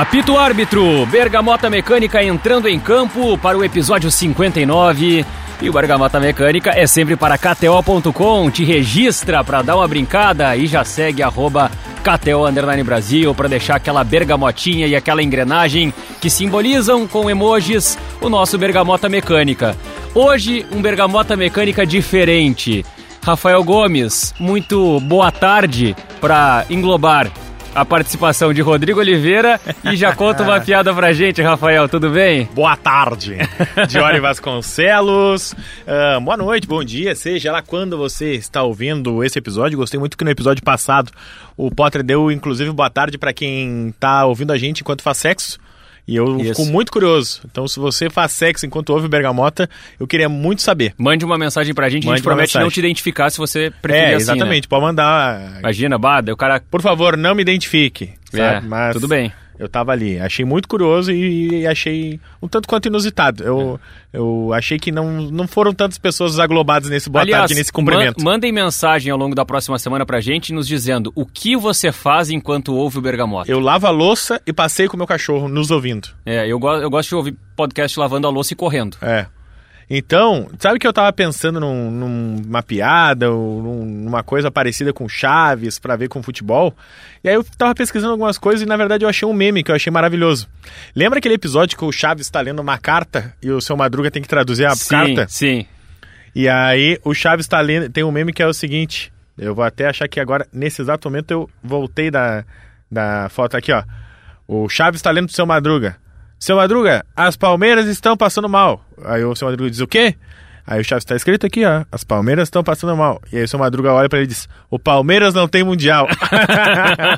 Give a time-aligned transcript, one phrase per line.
[0.00, 5.26] Apito árbitro, Bergamota Mecânica entrando em campo para o episódio 59.
[5.60, 10.66] E o Bergamota Mecânica é sempre para KTO.com, te registra para dar uma brincada e
[10.66, 11.70] já segue arroba
[12.02, 18.30] KTO Underline Brasil para deixar aquela bergamotinha e aquela engrenagem que simbolizam com emojis o
[18.30, 19.76] nosso Bergamota Mecânica.
[20.14, 22.86] Hoje, um Bergamota Mecânica diferente.
[23.22, 27.30] Rafael Gomes, muito boa tarde para englobar
[27.74, 32.48] a participação de Rodrigo Oliveira e já conta uma piada pra gente, Rafael, tudo bem?
[32.54, 33.36] Boa tarde,
[33.88, 35.52] Diori Vasconcelos.
[35.52, 39.78] Uh, boa noite, bom dia, seja lá quando você está ouvindo esse episódio.
[39.78, 41.12] Gostei muito que no episódio passado
[41.56, 45.58] o Potter deu, inclusive, boa tarde para quem está ouvindo a gente enquanto faz sexo.
[46.06, 46.54] E eu Isso.
[46.54, 47.40] fico muito curioso.
[47.50, 49.68] Então, se você faz sexo enquanto ouve Bergamota,
[49.98, 50.94] eu queria muito saber.
[50.98, 54.04] Mande uma mensagem pra gente, Mande a gente promete não te identificar se você preferir
[54.04, 54.68] É, assim, exatamente, né?
[54.68, 55.58] pode mandar.
[55.60, 56.60] Imagina, Bada, o cara...
[56.70, 58.12] Por favor, não me identifique.
[58.32, 58.92] É, Mas...
[58.94, 60.18] tudo bem eu tava ali.
[60.18, 63.44] Achei muito curioso e, e achei um tanto quanto inusitado.
[63.44, 63.78] Eu,
[64.10, 64.18] é.
[64.18, 68.24] eu achei que não, não foram tantas pessoas aglobadas nesse boa Aliás, tarde, nesse cumprimento.
[68.24, 71.92] Man, mandem mensagem ao longo da próxima semana pra gente, nos dizendo o que você
[71.92, 73.50] faz enquanto ouve o Bergamota.
[73.50, 76.08] Eu lavo a louça e passei com o meu cachorro nos ouvindo.
[76.24, 78.96] É, eu, go eu gosto de ouvir podcast lavando a louça e correndo.
[79.02, 79.26] É.
[79.92, 85.80] Então, sabe que eu tava pensando num, numa piada ou numa coisa parecida com Chaves
[85.80, 86.72] para ver com futebol?
[87.24, 89.70] E aí eu tava pesquisando algumas coisas e na verdade eu achei um meme que
[89.72, 90.48] eu achei maravilhoso.
[90.94, 94.22] Lembra aquele episódio que o Chaves está lendo uma carta e o seu Madruga tem
[94.22, 95.26] que traduzir a sim, carta?
[95.28, 95.66] Sim.
[96.36, 99.64] E aí o Chaves está lendo, tem um meme que é o seguinte, eu vou
[99.64, 102.44] até achar que agora, nesse exato momento, eu voltei da,
[102.88, 103.82] da foto aqui, ó.
[104.46, 105.96] O Chaves está lendo pro seu Madruga.
[106.40, 108.82] Seu Madruga, as Palmeiras estão passando mal.
[109.04, 110.14] Aí o seu Madruga diz o quê?
[110.66, 111.84] Aí o Chaves está escrito aqui, ó.
[111.92, 113.20] As Palmeiras estão passando mal.
[113.30, 116.08] E aí o seu Madruga olha para ele e diz: O Palmeiras não tem mundial.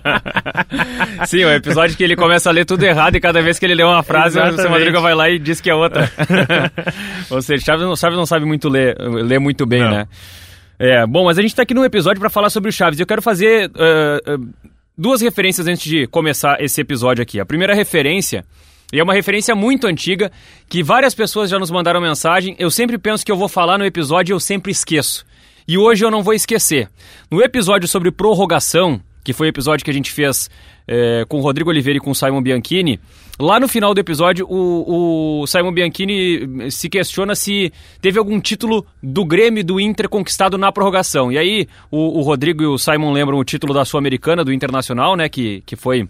[1.29, 3.77] Sim, o episódio que ele começa a ler tudo errado e cada vez que ele
[3.77, 4.59] lê uma frase, Exatamente.
[4.59, 6.11] o seu Madruga vai lá e diz que é outra.
[7.31, 9.91] Ou seja, Chaves não, Chaves não sabe muito ler, ler muito bem, não.
[9.91, 10.09] né?
[10.81, 12.99] É, bom, mas a gente está aqui num episódio para falar sobre o Chaves.
[12.99, 14.49] Eu quero fazer uh, uh,
[14.99, 17.39] duas referências antes de começar esse episódio aqui.
[17.39, 18.45] A primeira referência
[18.93, 20.31] e é uma referência muito antiga
[20.69, 22.55] que várias pessoas já nos mandaram mensagem.
[22.59, 25.25] Eu sempre penso que eu vou falar no episódio e eu sempre esqueço.
[25.67, 26.91] E hoje eu não vou esquecer.
[27.31, 30.51] No episódio sobre prorrogação, que foi o episódio que a gente fez
[30.87, 33.01] é, com o Rodrigo Oliveira e com o Simon Bianchini,
[33.41, 38.85] lá no final do episódio o, o Simon Bianchini se questiona se teve algum título
[39.03, 41.33] do Grêmio e do Inter conquistado na prorrogação.
[41.33, 45.17] E aí o, o Rodrigo e o Simon lembram o título da Sul-Americana, do Internacional,
[45.17, 46.07] né, que, que foi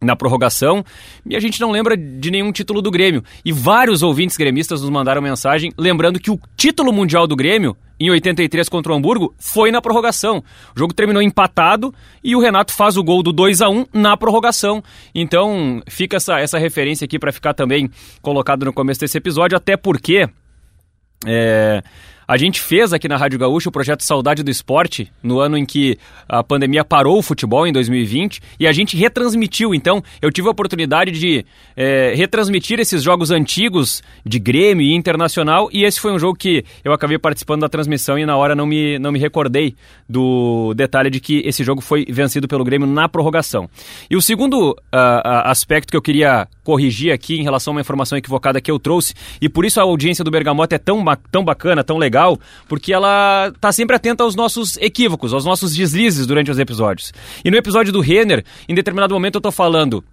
[0.00, 0.84] na prorrogação,
[1.26, 3.22] e a gente não lembra de nenhum título do Grêmio.
[3.44, 8.08] E vários ouvintes gremistas nos mandaram mensagem lembrando que o título mundial do Grêmio, em
[8.10, 10.42] 83 contra o Hamburgo, foi na prorrogação.
[10.74, 11.92] O jogo terminou empatado
[12.22, 14.82] e o Renato faz o gol do 2 a 1 na prorrogação.
[15.12, 17.90] Então, fica essa, essa referência aqui para ficar também
[18.22, 20.28] colocado no começo desse episódio, até porque.
[21.26, 21.82] É,
[22.28, 25.64] a gente fez aqui na Rádio Gaúcha o projeto Saudade do Esporte, no ano em
[25.64, 29.74] que a pandemia parou o futebol, em 2020, e a gente retransmitiu.
[29.74, 35.70] Então, eu tive a oportunidade de é, retransmitir esses jogos antigos de Grêmio e Internacional,
[35.72, 38.66] e esse foi um jogo que eu acabei participando da transmissão e na hora não
[38.66, 39.74] me, não me recordei
[40.06, 43.70] do detalhe de que esse jogo foi vencido pelo Grêmio na prorrogação.
[44.10, 44.76] E o segundo uh,
[45.44, 49.14] aspecto que eu queria corrigir aqui em relação a uma informação equivocada que eu trouxe,
[49.40, 51.02] e por isso a audiência do Bergamota é tão,
[51.32, 56.26] tão bacana, tão legal porque ela tá sempre atenta aos nossos equívocos, aos nossos deslizes
[56.26, 57.10] durante os episódios.
[57.42, 60.04] E no episódio do Renner, em determinado momento eu tô falando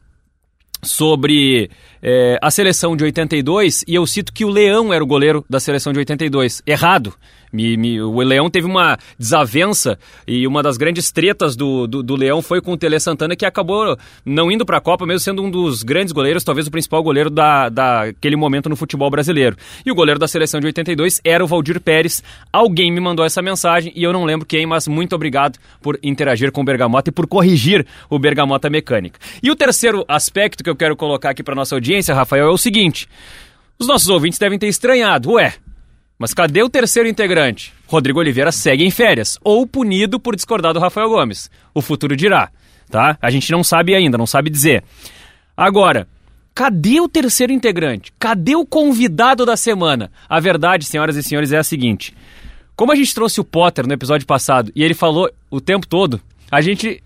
[0.81, 1.69] sobre
[2.07, 5.59] é, a seleção de 82 e eu cito que o Leão era o goleiro da
[5.59, 6.61] seleção de 82.
[6.67, 7.15] Errado.
[7.55, 12.15] Me, me, o Leão teve uma desavença e uma das grandes tretas do, do, do
[12.15, 15.41] Leão foi com o Tele Santana, que acabou não indo para a Copa, mesmo sendo
[15.41, 19.55] um dos grandes goleiros, talvez o principal goleiro da, daquele momento no futebol brasileiro.
[19.85, 22.21] E o goleiro da seleção de 82 era o Valdir Pérez.
[22.51, 26.51] Alguém me mandou essa mensagem e eu não lembro quem, mas muito obrigado por interagir
[26.51, 29.17] com o Bergamota e por corrigir o Bergamota Mecânica.
[29.41, 32.57] E o terceiro aspecto que eu quero colocar aqui para nossa audiência, Rafael, é o
[32.57, 33.07] seguinte.
[33.77, 35.33] Os nossos ouvintes devem ter estranhado.
[35.33, 35.53] Ué,
[36.17, 37.73] mas cadê o terceiro integrante?
[37.87, 41.49] Rodrigo Oliveira segue em férias, ou punido por discordar do Rafael Gomes.
[41.73, 42.49] O futuro dirá,
[42.89, 43.17] tá?
[43.21, 44.83] A gente não sabe ainda, não sabe dizer.
[45.57, 46.07] Agora,
[46.53, 48.13] cadê o terceiro integrante?
[48.17, 50.09] Cadê o convidado da semana?
[50.27, 52.15] A verdade, senhoras e senhores, é a seguinte.
[52.75, 56.21] Como a gente trouxe o Potter no episódio passado e ele falou o tempo todo,
[56.49, 57.01] a gente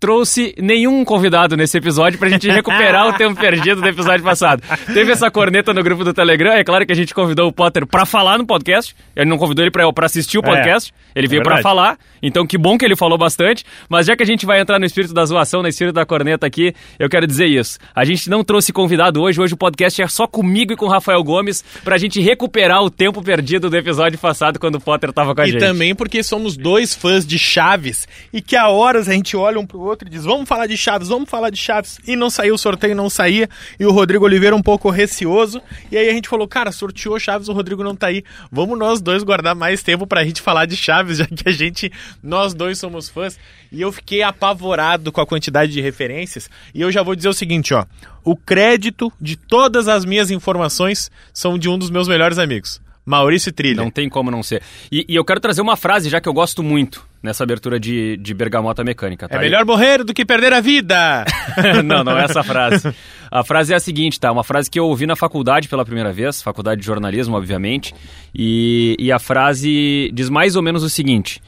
[0.00, 4.62] trouxe nenhum convidado nesse episódio pra gente recuperar o tempo perdido do episódio passado.
[4.94, 7.86] Teve essa corneta no grupo do Telegram, é claro que a gente convidou o Potter
[7.86, 8.96] pra falar no podcast.
[9.14, 11.98] Ele não convidou ele pra, pra assistir o podcast, é, ele veio é pra falar.
[12.22, 13.64] Então que bom que ele falou bastante.
[13.90, 16.46] Mas já que a gente vai entrar no espírito da zoação, no espírito da corneta
[16.46, 17.78] aqui, eu quero dizer isso.
[17.94, 20.88] A gente não trouxe convidado hoje, hoje o podcast é só comigo e com o
[20.88, 25.34] Rafael Gomes pra gente recuperar o tempo perdido do episódio passado quando o Potter tava
[25.34, 25.62] com a e gente.
[25.62, 29.60] E também porque somos dois fãs de Chaves e que há horas a gente olha
[29.60, 31.98] um pro outro e diz: vamos falar de Chaves, vamos falar de Chaves.
[32.06, 33.48] E não saiu o sorteio, não saía.
[33.78, 35.60] E o Rodrigo Oliveira um pouco receoso.
[35.90, 38.24] E aí a gente falou: cara, sorteou Chaves, o Rodrigo não tá aí.
[38.50, 41.92] Vamos nós dois guardar mais tempo pra gente falar de Chaves, já que a gente,
[42.22, 43.38] nós dois somos fãs.
[43.72, 46.50] E eu fiquei apavorado com a quantidade de referências.
[46.74, 47.84] E eu já vou dizer o seguinte: ó.
[48.22, 52.80] O crédito de todas as minhas informações são de um dos meus melhores amigos.
[53.04, 53.76] Maurício Trilha.
[53.76, 54.62] Não tem como não ser.
[54.90, 58.16] E, e, eu quero trazer uma frase, já que eu gosto muito nessa abertura de,
[58.18, 59.28] de Bergamota Mecânica.
[59.28, 59.36] Tá?
[59.36, 61.24] É melhor morrer do que perder a vida!
[61.84, 62.94] não, não é essa frase.
[63.30, 64.30] A frase é a seguinte, tá?
[64.30, 67.94] Uma frase que eu ouvi na faculdade pela primeira vez, faculdade de jornalismo, obviamente.
[68.34, 71.42] E, e a frase diz mais ou menos o seguinte: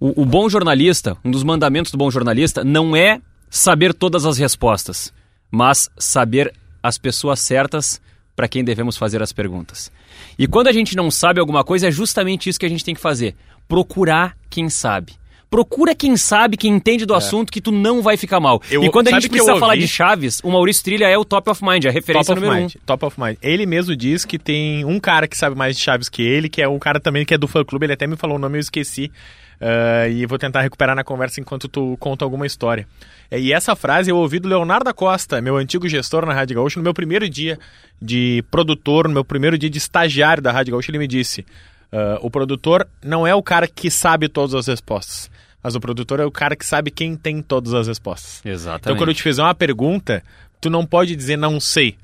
[0.00, 4.38] o, o bom jornalista, um dos mandamentos do bom jornalista, não é saber todas as
[4.38, 5.12] respostas,
[5.50, 6.52] mas saber
[6.82, 8.00] as pessoas certas
[8.38, 9.90] para quem devemos fazer as perguntas.
[10.38, 12.94] E quando a gente não sabe alguma coisa, é justamente isso que a gente tem
[12.94, 13.34] que fazer:
[13.66, 15.14] procurar quem sabe.
[15.50, 17.16] Procura quem sabe, quem entende do é.
[17.16, 18.62] assunto, que tu não vai ficar mal.
[18.70, 21.50] Eu, e quando a gente precisa falar de Chaves, o Maurício Trilha é o top
[21.50, 22.80] of mind, a referência top número mind, um.
[22.86, 23.38] Top of mind.
[23.42, 26.62] Ele mesmo diz que tem um cara que sabe mais de Chaves que ele, que
[26.62, 28.60] é um cara também que é do fã-clube, ele até me falou o nome, eu
[28.60, 29.10] esqueci.
[29.60, 32.86] Uh, e vou tentar recuperar na conversa enquanto tu conta alguma história.
[33.28, 36.78] É, e essa frase eu ouvi do Leonardo Costa, meu antigo gestor na Rádio Gaúcha,
[36.78, 37.58] no meu primeiro dia
[38.00, 41.40] de produtor, no meu primeiro dia de estagiário da Rádio Gaúcha, ele me disse:
[41.92, 45.28] uh, o produtor não é o cara que sabe todas as respostas.
[45.60, 48.40] Mas o produtor é o cara que sabe quem tem todas as respostas.
[48.44, 48.82] Exatamente.
[48.82, 50.22] Então, quando eu te fizer uma pergunta,
[50.60, 51.96] tu não pode dizer não sei.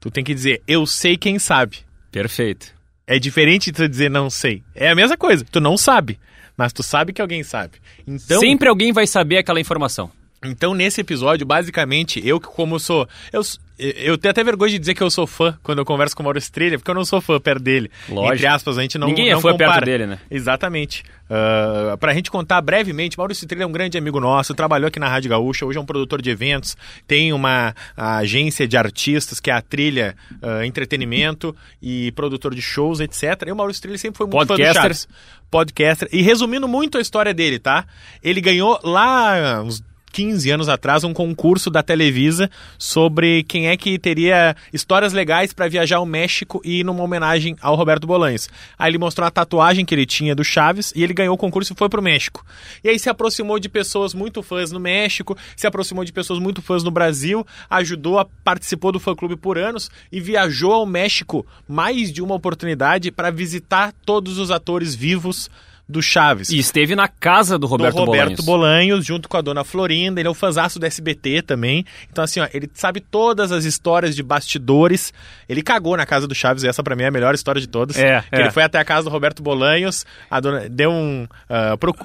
[0.00, 1.80] Tu tem que dizer eu sei quem sabe.
[2.10, 2.68] Perfeito.
[3.06, 4.62] É diferente de tu dizer não sei.
[4.74, 5.44] É a mesma coisa.
[5.44, 6.18] Tu não sabe
[6.56, 7.78] mas tu sabe que alguém sabe.
[8.06, 10.10] Então, Sempre alguém vai saber aquela informação.
[10.44, 13.08] Então, nesse episódio, basicamente, eu que como sou.
[13.32, 13.42] Eu,
[13.78, 16.24] eu tenho até vergonha de dizer que eu sou fã quando eu converso com o
[16.24, 17.90] Maurício Trilha, porque eu não sou fã perto dele.
[18.08, 18.34] Lógico.
[18.34, 19.72] Entre aspas, a gente não Ninguém é não fã compara.
[19.72, 20.18] perto dele, né?
[20.30, 21.04] Exatamente.
[21.30, 25.08] Uh, pra gente contar brevemente, Maurício Trilha é um grande amigo nosso, trabalhou aqui na
[25.08, 29.54] Rádio Gaúcha, hoje é um produtor de eventos, tem uma agência de artistas que é
[29.54, 33.22] a Trilha uh, Entretenimento e produtor de shows, etc.
[33.46, 34.66] E o Maurício Trilha sempre foi muito Podcaster.
[34.74, 35.08] fã do Chaves.
[35.50, 36.08] Podcaster.
[36.12, 37.86] E resumindo muito a história dele, tá?
[38.22, 43.98] Ele ganhou lá uns 15 anos atrás um concurso da Televisa sobre quem é que
[43.98, 48.48] teria histórias legais para viajar ao México e ir numa homenagem ao Roberto Bolanhos.
[48.78, 51.72] Aí ele mostrou a tatuagem que ele tinha do Chaves e ele ganhou o concurso
[51.72, 52.44] e foi pro México.
[52.84, 56.60] E aí se aproximou de pessoas muito fãs no México, se aproximou de pessoas muito
[56.60, 62.12] fãs no Brasil, ajudou, a, participou do fã-clube por anos e viajou ao México mais
[62.12, 65.50] de uma oportunidade para visitar todos os atores vivos
[65.92, 66.48] do Chaves.
[66.48, 68.44] E esteve na casa do Roberto, do Roberto Bolanhos.
[68.44, 70.20] Bolanhos, junto com a dona Florinda.
[70.20, 71.84] Ele é o fãzaço do SBT também.
[72.10, 75.12] Então, assim, ó, ele sabe todas as histórias de bastidores.
[75.48, 77.68] Ele cagou na casa do Chaves, e essa pra mim é a melhor história de
[77.68, 77.96] todas.
[77.96, 78.40] É, é.
[78.40, 81.24] Ele foi até a casa do Roberto Bolanhos, a dona deu um.
[81.24, 81.96] Uh, proc...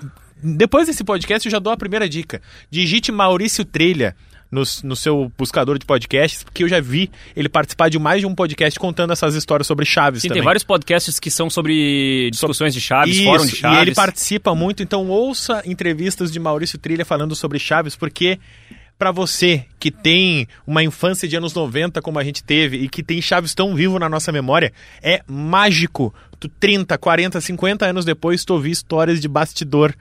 [0.43, 2.41] Depois desse podcast, eu já dou a primeira dica.
[2.69, 4.15] Digite Maurício Trilha
[4.51, 8.27] no, no seu buscador de podcasts, porque eu já vi ele participar de mais de
[8.27, 10.41] um podcast contando essas histórias sobre Chaves Sim, também.
[10.41, 13.77] tem vários podcasts que são sobre discussões de Chaves, Isso, fórum de Chaves.
[13.77, 18.39] E ele participa muito, então ouça entrevistas de Maurício Trilha falando sobre Chaves, porque
[18.97, 23.03] para você que tem uma infância de anos 90 como a gente teve e que
[23.03, 26.13] tem Chaves tão vivo na nossa memória, é mágico.
[26.39, 29.93] Tu 30, 40, 50 anos depois tu ouvir histórias de bastidor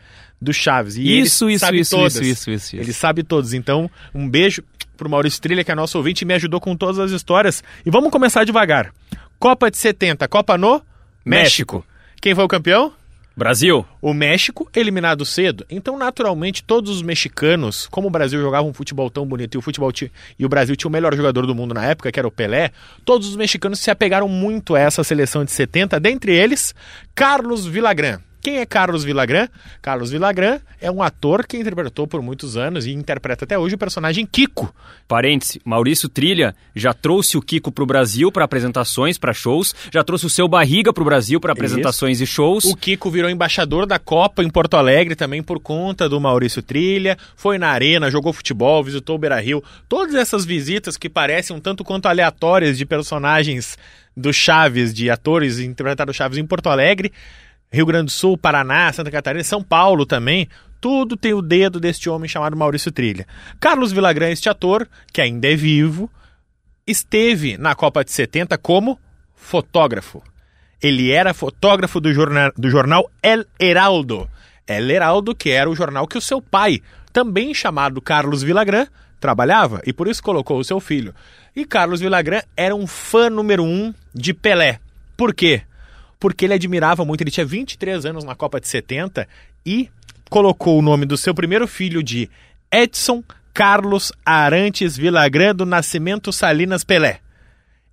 [0.46, 0.96] do Chaves.
[0.96, 2.76] E isso, ele isso, sabe isso, isso, isso, isso, isso.
[2.76, 3.52] Ele sabe todos.
[3.52, 4.62] Então, um beijo
[4.96, 7.62] pro Maurício Trilha, que é nosso ouvinte e me ajudou com todas as histórias.
[7.84, 8.92] E vamos começar devagar.
[9.38, 10.80] Copa de 70, Copa no
[11.24, 11.76] México.
[11.76, 11.84] México.
[12.22, 12.92] Quem foi o campeão?
[13.36, 13.84] Brasil.
[14.00, 15.66] O México eliminado cedo.
[15.68, 19.60] Então, naturalmente, todos os mexicanos, como o Brasil jogava um futebol tão bonito e o
[19.60, 22.26] futebol ti- e o Brasil tinha o melhor jogador do mundo na época, que era
[22.26, 22.70] o Pelé,
[23.04, 26.74] todos os mexicanos se apegaram muito a essa seleção de 70, dentre eles,
[27.14, 28.20] Carlos Villagrán.
[28.46, 29.48] Quem é Carlos Villagrán?
[29.82, 33.78] Carlos Villagrán é um ator que interpretou por muitos anos e interpreta até hoje o
[33.78, 34.72] personagem Kiko.
[35.08, 40.26] Parêntese, Maurício Trilha já trouxe o Kiko pro Brasil para apresentações, para shows, já trouxe
[40.26, 42.66] o seu Barriga pro Brasil para apresentações e shows.
[42.66, 47.18] O Kiko virou embaixador da Copa em Porto Alegre também por conta do Maurício Trilha.
[47.34, 49.60] Foi na arena, jogou futebol, visitou o Beira Rio.
[49.88, 53.76] Todas essas visitas que parecem um tanto quanto aleatórias de personagens
[54.16, 57.12] do Chaves, de atores interpretados Chaves em Porto Alegre,
[57.70, 60.48] Rio Grande do Sul, Paraná, Santa Catarina, São Paulo também,
[60.80, 63.26] tudo tem o dedo deste homem chamado Maurício Trilha.
[63.58, 66.10] Carlos Villagrán, este ator, que ainda é vivo,
[66.86, 68.98] esteve na Copa de 70 como
[69.34, 70.22] fotógrafo.
[70.80, 74.28] Ele era fotógrafo do jornal, do jornal El Heraldo.
[74.66, 76.80] El Heraldo, que era o jornal que o seu pai,
[77.12, 78.86] também chamado Carlos Villagrán,
[79.18, 81.14] trabalhava e por isso colocou o seu filho.
[81.54, 84.78] E Carlos Villagrán era um fã número um de Pelé.
[85.16, 85.62] Por quê?
[86.18, 89.28] Porque ele admirava muito, ele tinha 23 anos na Copa de 70
[89.64, 89.90] e
[90.30, 92.28] colocou o nome do seu primeiro filho de
[92.72, 97.20] Edson Carlos Arantes Villagrán do Nascimento Salinas Pelé.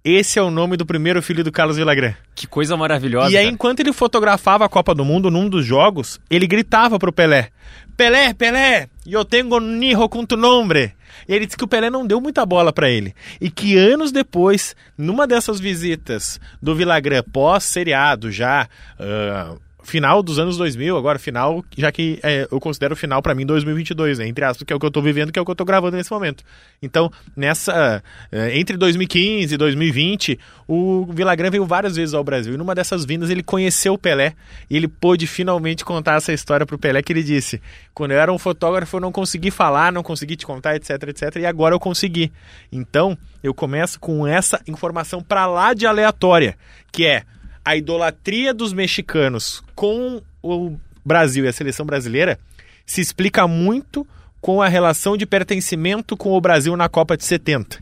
[0.04, 2.14] Esse é o nome do primeiro filho do Carlos Villagrán.
[2.36, 3.32] Que coisa maravilhosa.
[3.32, 3.54] E aí, cara.
[3.54, 7.52] enquanto ele fotografava a Copa do Mundo num dos jogos, ele gritava pro Pelé:
[7.96, 10.94] Pelé, Pelé, eu tenho um hijo com tu nombre.
[11.26, 13.16] E ele disse que o Pelé não deu muita bola para ele.
[13.40, 18.68] E que anos depois, numa dessas visitas do Villagrán pós-seriado, já
[19.00, 23.46] uh, final dos anos 2000, agora final, já que é, eu considero final para mim
[23.46, 25.52] 2022, né, entre aspas, que é o que eu tô vivendo, que é o que
[25.52, 26.44] eu tô gravando nesse momento.
[26.82, 32.58] Então, nessa é, entre 2015 e 2020, o Villagrán veio várias vezes ao Brasil e
[32.58, 34.34] numa dessas vindas ele conheceu o Pelé
[34.70, 37.62] e ele pôde finalmente contar essa história pro Pelé que ele disse:
[37.94, 41.36] "Quando eu era um fotógrafo, eu não consegui falar, não consegui te contar, etc, etc,
[41.38, 42.32] e agora eu consegui".
[42.72, 46.58] Então, eu começo com essa informação para lá de aleatória,
[46.92, 47.24] que é
[47.64, 52.40] a idolatria dos mexicanos com o Brasil e a seleção brasileira
[52.86, 54.06] se explica muito
[54.42, 57.82] com a relação de pertencimento com o Brasil na Copa de 70.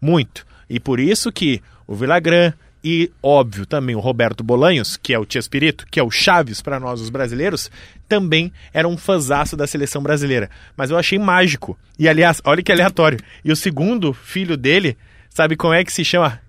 [0.00, 0.46] Muito.
[0.70, 2.52] E por isso que o Villagrán
[2.88, 6.62] e, óbvio, também o Roberto Bolanhos, que é o Tia Espírito, que é o Chaves
[6.62, 7.68] para nós os brasileiros,
[8.08, 10.48] também era um fãzaço da seleção brasileira.
[10.76, 11.76] Mas eu achei mágico.
[11.98, 13.18] E, aliás, olha que aleatório.
[13.44, 14.96] E o segundo filho dele,
[15.28, 16.40] sabe como é que se chama?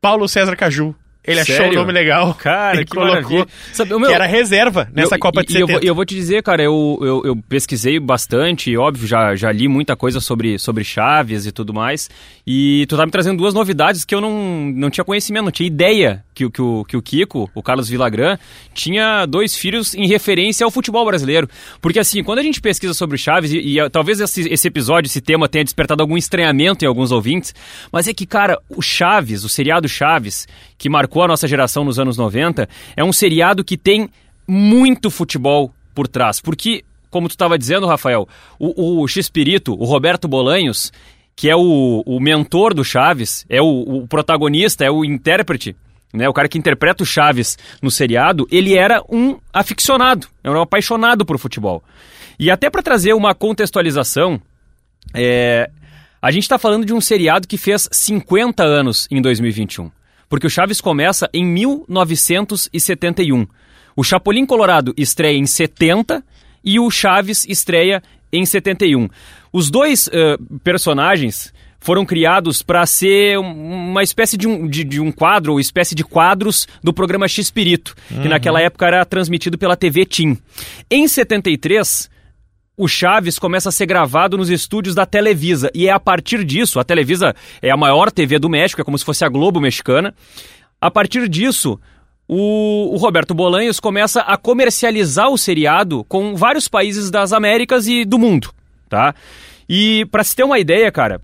[0.00, 0.92] Paulo César Caju.
[1.30, 1.62] Ele Sério?
[1.62, 2.34] achou o nome legal.
[2.34, 3.46] Cara, que colocou.
[3.72, 5.72] Sabe, meu, que era reserva nessa eu, Copa de 70.
[5.72, 9.52] E eu, eu, vou te dizer, cara, eu, eu, eu, pesquisei bastante, óbvio, já, já
[9.52, 12.10] li muita coisa sobre, sobre Chaves e tudo mais.
[12.46, 15.66] E tu tá me trazendo duas novidades que eu não, não tinha conhecimento, não tinha
[15.66, 18.38] ideia que, que, o, que o Kiko, o Carlos Villagrán,
[18.72, 21.48] tinha dois filhos em referência ao futebol brasileiro.
[21.80, 25.20] Porque assim, quando a gente pesquisa sobre Chaves, e, e talvez esse, esse episódio, esse
[25.20, 27.54] tema tenha despertado algum estranhamento em alguns ouvintes,
[27.92, 30.46] mas é que, cara, o Chaves, o seriado Chaves,
[30.80, 34.08] que marcou a nossa geração nos anos 90, é um seriado que tem
[34.48, 36.40] muito futebol por trás.
[36.40, 38.26] Porque, como tu estava dizendo, Rafael,
[38.58, 40.90] o, o X-Pirito, o Roberto Bolanhos,
[41.36, 45.76] que é o, o mentor do Chaves, é o, o protagonista, é o intérprete
[46.14, 50.62] né, o cara que interpreta o Chaves no seriado, ele era um aficionado, era um
[50.62, 51.84] apaixonado por futebol.
[52.38, 54.40] E até para trazer uma contextualização,
[55.14, 55.70] é,
[56.22, 59.90] a gente está falando de um seriado que fez 50 anos em 2021.
[60.30, 63.46] Porque o Chaves começa em 1971.
[63.96, 66.24] O Chapolin Colorado estreia em 70
[66.64, 68.00] e o Chaves estreia
[68.32, 69.08] em 71.
[69.52, 75.10] Os dois uh, personagens foram criados para ser uma espécie de um, de, de, um
[75.10, 78.22] quadro, ou espécie de quadros do programa X-Pirito, uhum.
[78.22, 80.38] que naquela época era transmitido pela TV Tim.
[80.90, 82.10] Em 73,
[82.80, 85.70] o Chaves começa a ser gravado nos estúdios da Televisa.
[85.74, 88.96] E é a partir disso, a Televisa é a maior TV do México, é como
[88.96, 90.14] se fosse a Globo mexicana.
[90.80, 91.78] A partir disso,
[92.26, 98.06] o, o, Roberto Bolanhos começa a comercializar o seriado com vários países das Américas e
[98.06, 98.50] do mundo,
[98.88, 99.14] tá?
[99.68, 101.20] E para se ter uma ideia, cara,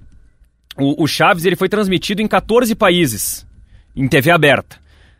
[0.77, 3.47] o, o Chaves ele foi transmitido em 14 países,
[3.97, 4.77] em TV aberta.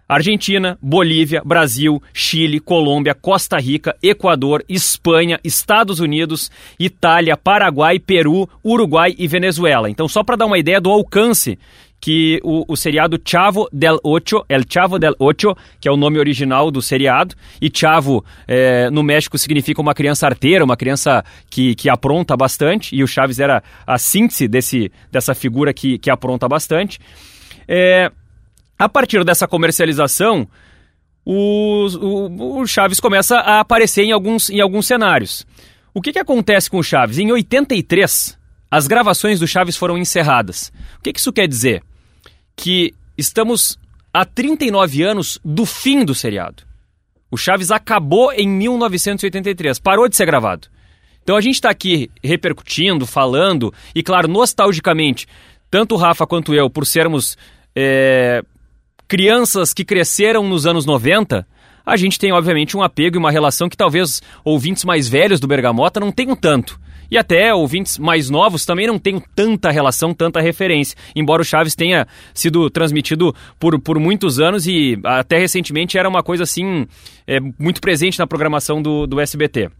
[0.09, 9.15] Argentina, Bolívia, Brasil, Chile, Colômbia, Costa Rica, Equador, Espanha, Estados Unidos, Itália, Paraguai, Peru, Uruguai
[9.19, 9.91] e Venezuela.
[9.91, 11.59] Então, só para dar uma ideia do alcance
[12.01, 16.19] que o, o, seriado Chavo del Ocho, El Chavo del Ocho, que é o nome
[16.19, 21.75] original do seriado, e Chavo é, no México significa uma criança arteira, uma criança que,
[21.75, 26.47] que apronta bastante, e o Chaves era a síntese desse, dessa figura que, que apronta
[26.47, 27.01] bastante.
[27.67, 28.11] É,
[28.79, 30.49] a partir dessa comercialização,
[31.25, 35.47] o, o, o, Chaves começa a aparecer em alguns, em alguns cenários.
[35.93, 37.19] O que, que acontece com o Chaves?
[37.19, 38.39] Em 83,
[38.71, 40.73] as gravações do Chaves foram encerradas.
[40.99, 41.83] O que, que isso quer dizer?
[42.55, 43.79] Que estamos
[44.13, 46.63] há 39 anos do fim do seriado.
[47.31, 50.69] O Chaves acabou em 1983, parou de ser gravado.
[51.23, 55.27] Então a gente está aqui repercutindo, falando, e claro, nostalgicamente,
[55.69, 57.37] tanto o Rafa quanto eu, por sermos
[57.75, 58.45] é,
[59.09, 61.47] crianças que cresceram nos anos 90,
[61.85, 65.47] a gente tem obviamente um apego e uma relação que talvez ouvintes mais velhos do
[65.47, 66.79] Bergamota não tenham tanto.
[67.09, 70.97] e até ouvintes mais novos também não tenham tanta relação, tanta referência.
[71.15, 76.25] Embora o Chaves tenha sido transmitido por, por muitos anos e até recentemente era uma
[76.25, 76.85] coisa assim
[77.25, 79.71] é, muito presente na programação do, do SBT.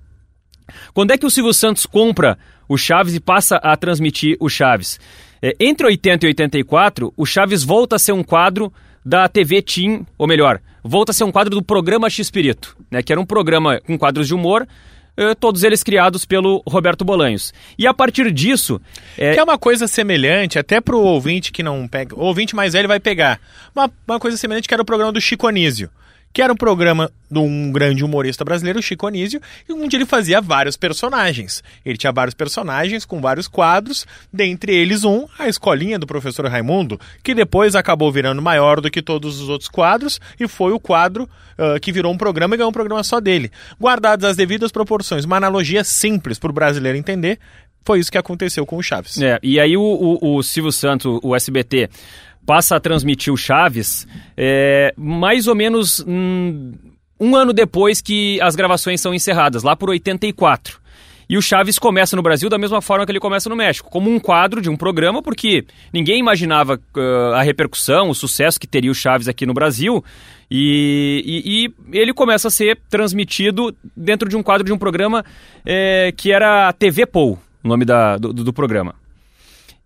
[0.95, 5.01] Quando é que o Silvio Santos compra o Chaves e passa a transmitir o Chaves?
[5.43, 8.73] É, entre 80 e 84, o Chaves volta a ser um quadro
[9.07, 13.13] da TV Team, ou melhor, volta a ser um quadro do programa X-Pirito, né, que
[13.13, 14.67] era um programa com quadros de humor,
[15.17, 17.55] eh, todos eles criados pelo Roberto Bolanhos.
[17.79, 18.81] E a partir disso...
[19.17, 19.35] É...
[19.35, 22.17] Que é uma coisa semelhante, até pro ouvinte que não pega...
[22.17, 23.39] O ouvinte mais velho vai pegar.
[23.73, 25.89] Uma, uma coisa semelhante que era o programa do Chico Anísio
[26.37, 29.41] que era um programa de um grande humorista brasileiro, Chico Anísio,
[29.71, 31.65] onde ele fazia vários personagens.
[31.83, 37.01] Ele tinha vários personagens com vários quadros, dentre eles um, a escolinha do professor Raimundo,
[37.25, 41.25] que depois acabou virando maior do que todos os outros quadros e foi o quadro
[41.25, 43.51] uh, que virou um programa e ganhou um programa só dele.
[43.81, 47.39] Guardadas as devidas proporções, uma analogia simples para o brasileiro entender,
[47.87, 49.23] foi isso que aconteceu com o Chaves.
[49.23, 51.89] É, e aí o, o, o Silvio Santos, o SBT,
[52.47, 56.73] passa a transmitir o Chaves é, mais ou menos hum,
[57.21, 60.87] um ano depois que as gravações são encerradas, lá por 84.
[61.29, 64.09] E o Chaves começa no Brasil da mesma forma que ele começa no México, como
[64.09, 68.93] um quadro de um programa, porque ninguém imaginava uh, a repercussão, o sucesso que teria
[68.93, 70.05] o Chaves aqui no Brasil.
[70.49, 75.25] E, e, e ele começa a ser transmitido dentro de um quadro de um programa
[75.65, 78.95] é, que era TV Pou, o nome da, do, do programa.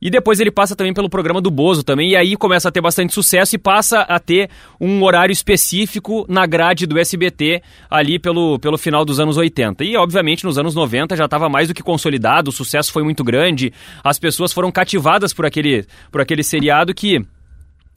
[0.01, 2.81] E depois ele passa também pelo programa do Bozo também, e aí começa a ter
[2.81, 4.49] bastante sucesso e passa a ter
[4.81, 9.85] um horário específico na grade do SBT ali pelo, pelo final dos anos 80.
[9.85, 13.23] E obviamente nos anos 90 já estava mais do que consolidado, o sucesso foi muito
[13.23, 17.25] grande, as pessoas foram cativadas por aquele, por aquele seriado que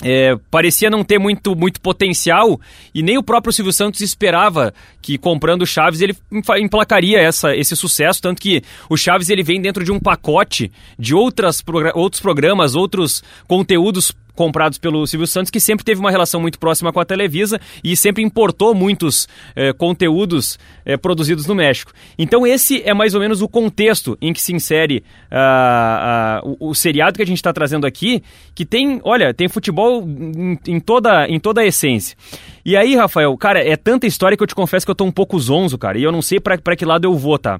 [0.03, 2.60] é, parecia não ter muito, muito potencial
[2.93, 6.15] e nem o próprio Silvio Santos esperava que comprando o Chaves ele
[6.60, 11.15] emplacaria essa, esse sucesso, tanto que o Chaves ele vem dentro de um pacote de
[11.15, 11.63] outras,
[11.95, 16.91] outros programas, outros conteúdos comprados pelo Silvio Santos, que sempre teve uma relação muito próxima
[16.91, 21.91] com a Televisa e sempre importou muitos eh, conteúdos eh, produzidos no México.
[22.17, 26.69] Então esse é mais ou menos o contexto em que se insere uh, uh, o,
[26.69, 28.23] o, seriado que a gente está trazendo aqui,
[28.55, 32.17] que tem, olha, tem futebol em, em, toda, em toda a essência.
[32.65, 35.11] E aí, Rafael, cara, é tanta história que eu te confesso que eu tô um
[35.11, 37.59] pouco zonzo, cara, e eu não sei para que lado eu vou, tá?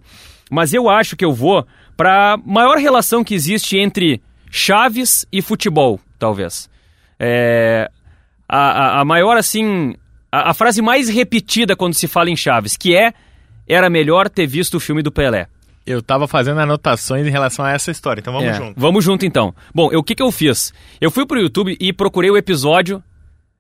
[0.50, 1.66] Mas eu acho que eu vou
[1.96, 6.70] para maior relação que existe entre Chaves e futebol talvez.
[7.20, 7.92] É,
[8.48, 9.94] a, a, a, maior, assim,
[10.32, 13.14] a, a, frase mais repetida quando se fala em Chaves, que é,
[13.68, 15.48] era melhor ter visto o filme do Pelé.
[15.86, 18.80] Eu tava fazendo anotações em relação a essa história, então vamos é, junto.
[18.80, 19.54] Vamos junto, então.
[19.76, 20.74] Bom, o que, que eu fiz?
[21.02, 23.04] Eu fui pro YouTube e procurei o episódio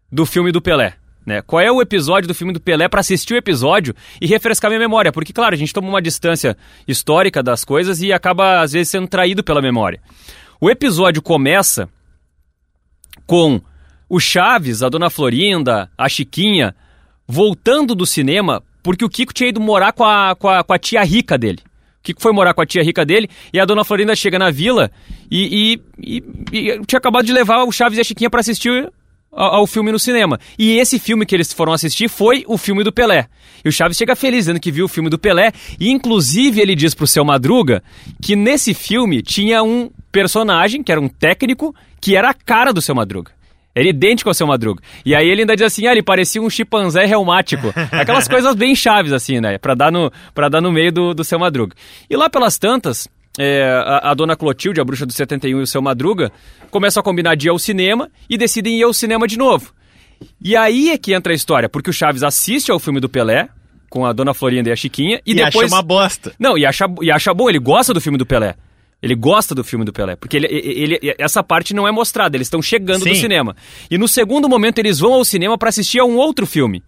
[0.10, 0.93] do filme do Pelé.
[1.26, 1.41] Né?
[1.41, 4.80] Qual é o episódio do filme do Pelé para assistir o episódio e refrescar minha
[4.80, 5.12] memória?
[5.12, 6.56] Porque, claro, a gente toma uma distância
[6.88, 9.99] histórica das coisas e acaba, às vezes, sendo traído pela memória.
[10.62, 11.89] O episódio começa
[13.26, 13.62] com
[14.10, 16.76] o Chaves, a Dona Florinda, a Chiquinha,
[17.28, 20.78] voltando do cinema porque o Kiko tinha ido morar com a, com a, com a
[20.78, 21.60] tia rica dele.
[22.00, 24.52] O Kiko foi morar com a tia rica dele e a Dona Florinda chega na
[24.52, 24.92] vila
[25.32, 28.92] e, e, e, e tinha acabado de levar o Chaves e a Chiquinha para assistir
[29.36, 30.39] ao, filme no cinema.
[30.58, 33.28] E esse filme que eles foram assistir foi o filme do Pelé.
[33.63, 36.76] E o Chaves chega feliz dizendo que viu o filme do Pelé e inclusive ele
[36.76, 37.84] diz pro seu Madruga
[38.22, 42.82] que nesse filme tinha um personagem que era um técnico que era a cara do
[42.82, 43.32] seu Madruga.
[43.76, 44.84] Era idêntico ao seu Madruga.
[45.04, 47.74] E aí ele ainda diz assim, ah, ele parecia um chimpanzé reumático.
[47.91, 49.58] Aquelas coisas bem chaves, assim, né?
[49.58, 51.76] Pra dar no, pra dar no meio do, do seu Madruga.
[52.08, 55.67] E lá pelas tantas, é, a, a, dona Clotilde, a bruxa do 71 e o
[55.67, 56.32] seu Madruga,
[56.69, 59.74] começam a combinar de ir ao cinema e decidem ir ao cinema de novo.
[60.41, 63.50] E aí é que entra a história, porque o Chaves assiste ao filme do Pelé,
[63.89, 65.65] com a dona Florinda e a Chiquinha, e, e depois...
[65.65, 66.34] acha uma bosta.
[66.39, 68.56] Não, e acha, e acha bom, ele gosta do filme do Pelé.
[69.02, 72.38] Ele gosta do filme do Pelé, porque ele, ele, ele essa parte não é mostrada,
[72.38, 73.10] eles estão chegando Sim.
[73.10, 73.54] do cinema.
[73.91, 76.82] E no segundo momento eles vão ao cinema para assistir a um outro filme.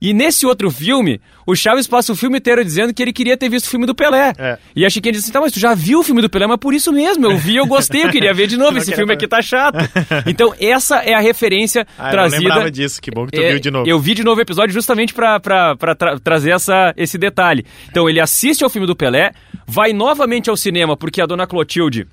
[0.00, 3.50] E nesse outro filme, o Chaves passa o filme inteiro dizendo que ele queria ter
[3.50, 4.32] visto o filme do Pelé.
[4.38, 4.58] É.
[4.74, 6.46] E a Chiquinha diz assim: tá, mas tu já viu o filme do Pelé?
[6.46, 8.76] Mas por isso mesmo, eu vi, eu gostei, eu queria ver de novo.
[8.78, 9.78] Esse filme aqui tá chato.
[10.26, 12.42] Então, essa é a referência ah, trazida.
[12.42, 13.88] Eu lembrava disso, que bom que tu é, viu de novo.
[13.88, 17.66] Eu vi de novo o episódio justamente pra, pra, pra tra trazer essa, esse detalhe.
[17.90, 19.32] Então, ele assiste ao filme do Pelé,
[19.66, 22.06] vai novamente ao cinema porque a dona Clotilde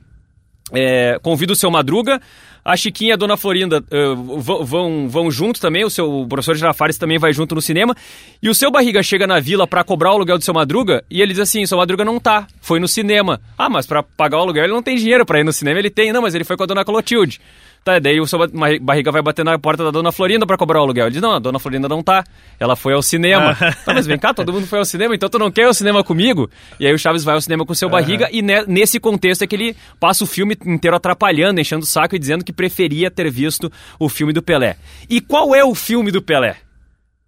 [0.73, 2.21] é, convida o seu Madruga.
[2.67, 7.17] A Chiquinha e a Dona Florinda uh, vão, vão também, o seu professor Girafares também
[7.17, 7.95] vai junto no cinema.
[8.43, 11.21] E o seu Barriga chega na vila para cobrar o aluguel do seu Madruga e
[11.21, 13.39] ele diz assim: seu Madruga não tá, foi no cinema.
[13.57, 15.89] Ah, mas para pagar o aluguel ele não tem dinheiro para ir no cinema, ele
[15.89, 16.11] tem.
[16.11, 17.39] Não, mas ele foi com a Dona Clotilde.
[17.87, 18.37] Tá, daí o seu
[18.81, 21.05] Barriga vai bater na porta da dona Florinda para cobrar o aluguel.
[21.05, 22.21] Ele diz: Não, a dona Florinda não tá.
[22.59, 23.55] Ela foi ao cinema.
[23.85, 25.73] tá, mas vem cá, todo mundo foi ao cinema, então tu não quer ir ao
[25.73, 26.49] cinema comigo?
[26.81, 29.43] E aí o Chaves vai ao cinema com o seu Barriga, e ne nesse contexto
[29.43, 33.09] é que ele passa o filme inteiro atrapalhando, enchendo o saco e dizendo que preferia
[33.09, 34.75] ter visto o filme do Pelé.
[35.09, 36.57] E qual é o filme do Pelé?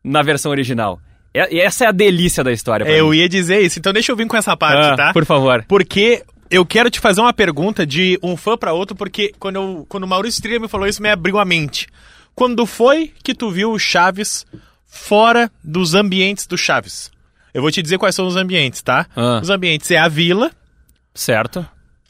[0.03, 0.99] Na versão original.
[1.33, 2.83] É, essa é a delícia da história.
[2.83, 5.13] Eu ia dizer isso, então deixa eu vir com essa parte, ah, tá?
[5.13, 5.63] Por favor.
[5.69, 9.85] Porque eu quero te fazer uma pergunta de um fã para outro, porque quando, eu,
[9.87, 11.87] quando o Maurício Trilha me falou isso, me abriu a mente.
[12.33, 14.45] Quando foi que tu viu o Chaves
[14.85, 17.11] fora dos ambientes do Chaves?
[17.53, 19.05] Eu vou te dizer quais são os ambientes, tá?
[19.15, 19.39] Ah.
[19.41, 20.51] Os ambientes é a vila.
[21.13, 21.65] Certo.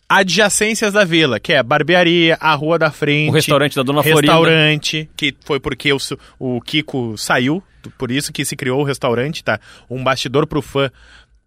[0.08, 3.30] Adjacências da vila, que é a barbearia, a rua da frente.
[3.30, 4.34] O restaurante da Dona Florinda.
[4.34, 5.97] Restaurante, que foi porque o,
[6.39, 7.63] o Kiko saiu,
[7.97, 9.60] por isso que se criou o restaurante, tá?
[9.89, 10.91] Um bastidor pro fã.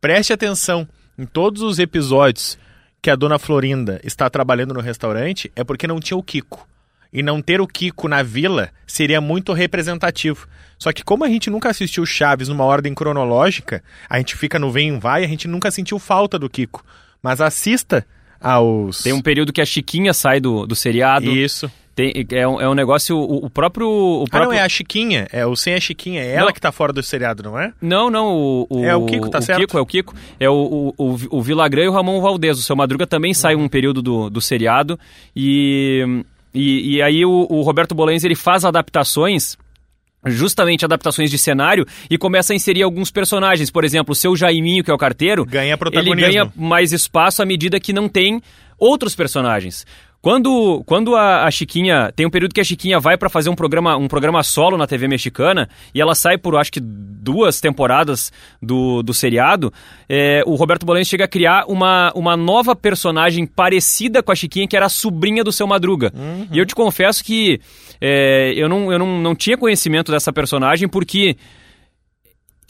[0.00, 2.58] Preste atenção em todos os episódios
[3.02, 6.68] que a dona Florinda está trabalhando no restaurante é porque não tinha o Kiko.
[7.12, 10.46] E não ter o Kiko na vila seria muito representativo.
[10.78, 14.70] Só que como a gente nunca assistiu Chaves numa ordem cronológica, a gente fica no
[14.70, 16.84] vem e vai, a gente nunca sentiu falta do Kiko.
[17.20, 18.06] Mas assista
[18.40, 19.02] aos...
[19.02, 21.26] Tem um período que a Chiquinha sai do, do seriado.
[21.26, 21.70] Isso.
[21.94, 24.50] Tem, é, um, é um negócio, o, o próprio, o próprio...
[24.50, 25.26] Ah, não, é a Chiquinha.
[25.30, 26.22] É o sem a Chiquinha.
[26.22, 26.52] É ela Não.
[26.52, 27.72] que tá fora do seriado, não é?
[27.82, 29.60] Não, não, o, o- É o Kiko, tá o certo.
[29.60, 30.14] Kiko, é o Kiko.
[30.40, 30.54] É o,
[30.96, 32.58] o, o, o Villagrã e o Ramon Valdez.
[32.58, 34.98] O Seu Madruga também sai um período do, do seriado.
[35.36, 36.24] E,
[36.54, 39.58] e, e aí o, o Roberto Bolenz, ele faz adaptações
[40.24, 43.70] justamente adaptações de cenário e começa a inserir alguns personagens.
[43.70, 46.16] Por exemplo, o seu Jaiminho, que é o carteiro, Ganha ele protagonismo.
[46.32, 48.40] ganha mais espaço à medida que não tem
[48.78, 49.84] outros personagens.
[50.22, 52.12] Quando, quando a, a Chiquinha.
[52.14, 54.86] Tem um período que a Chiquinha vai para fazer um programa, um programa solo na
[54.86, 58.32] TV mexicana e ela sai por acho que duas temporadas
[58.62, 59.72] do, do seriado.
[60.08, 64.68] é, o Roberto Bolenz chega a criar uma, uma nova personagem parecida com a Chiquinha,
[64.68, 66.12] que era a sobrinha do seu Madruga.
[66.52, 67.60] E eu te confesso que
[68.00, 71.36] é, eu, não, eu não, não tinha conhecimento dessa personagem porque.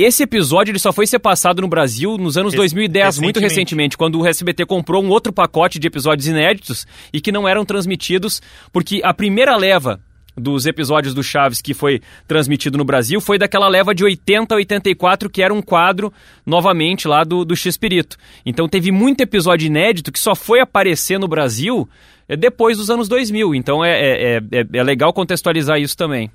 [0.04, 3.42] Esse episódio ele só foi ser passado no Brasil nos anos Rec- 2010, muito recentemente.
[3.54, 7.64] recentemente, quando o SBT comprou um outro pacote de episódios inéditos e que não eram
[7.64, 10.00] transmitidos, porque a primeira leva
[10.36, 14.56] dos episódios do Chaves que foi transmitido no Brasil foi daquela leva de 80 a
[14.56, 16.12] 84, que era um quadro,
[16.44, 18.16] novamente, lá do, do X-Pirito.
[18.44, 21.86] Então teve muito episódio inédito que só foi aparecer no Brasil
[22.28, 23.54] é, depois dos anos 2000.
[23.54, 26.30] Então é, é, é, é legal contextualizar isso também.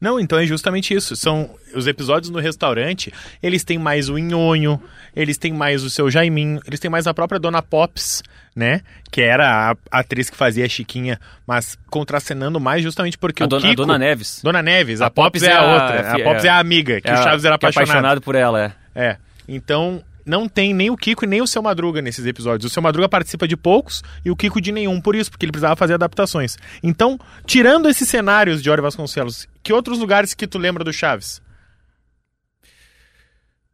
[0.00, 1.16] Não, então é justamente isso.
[1.16, 4.80] São os episódios no restaurante, eles têm mais o Nhonho,
[5.14, 8.22] eles têm mais o seu Jaiminho, eles têm mais a própria Dona Pops,
[8.54, 8.82] né?
[9.10, 13.48] Que era a atriz que fazia a Chiquinha, mas contracenando mais justamente porque A o
[13.48, 13.72] dona, Kiko...
[13.82, 14.40] a dona Neves.
[14.42, 16.12] Dona Neves, a, A Pops, Pops é é a a- outra.
[16.12, 17.88] A é- Pops é a amiga, que É o a- Chaves era é apaixonado.
[17.90, 18.72] apaixonado por ela, é.
[18.94, 19.16] É.
[19.48, 22.70] Então, não tem nem o Kiko e nem o Seu Madruga nesses episódios.
[22.70, 25.52] O Seu Madruga participa de poucos e o Kiko de nenhum, por isso, porque ele
[25.52, 26.56] precisava fazer adaptações.
[26.82, 31.40] Então, tirando esses cenários de Ori Vasconcelos, que outros lugares que tu lembra do Chaves?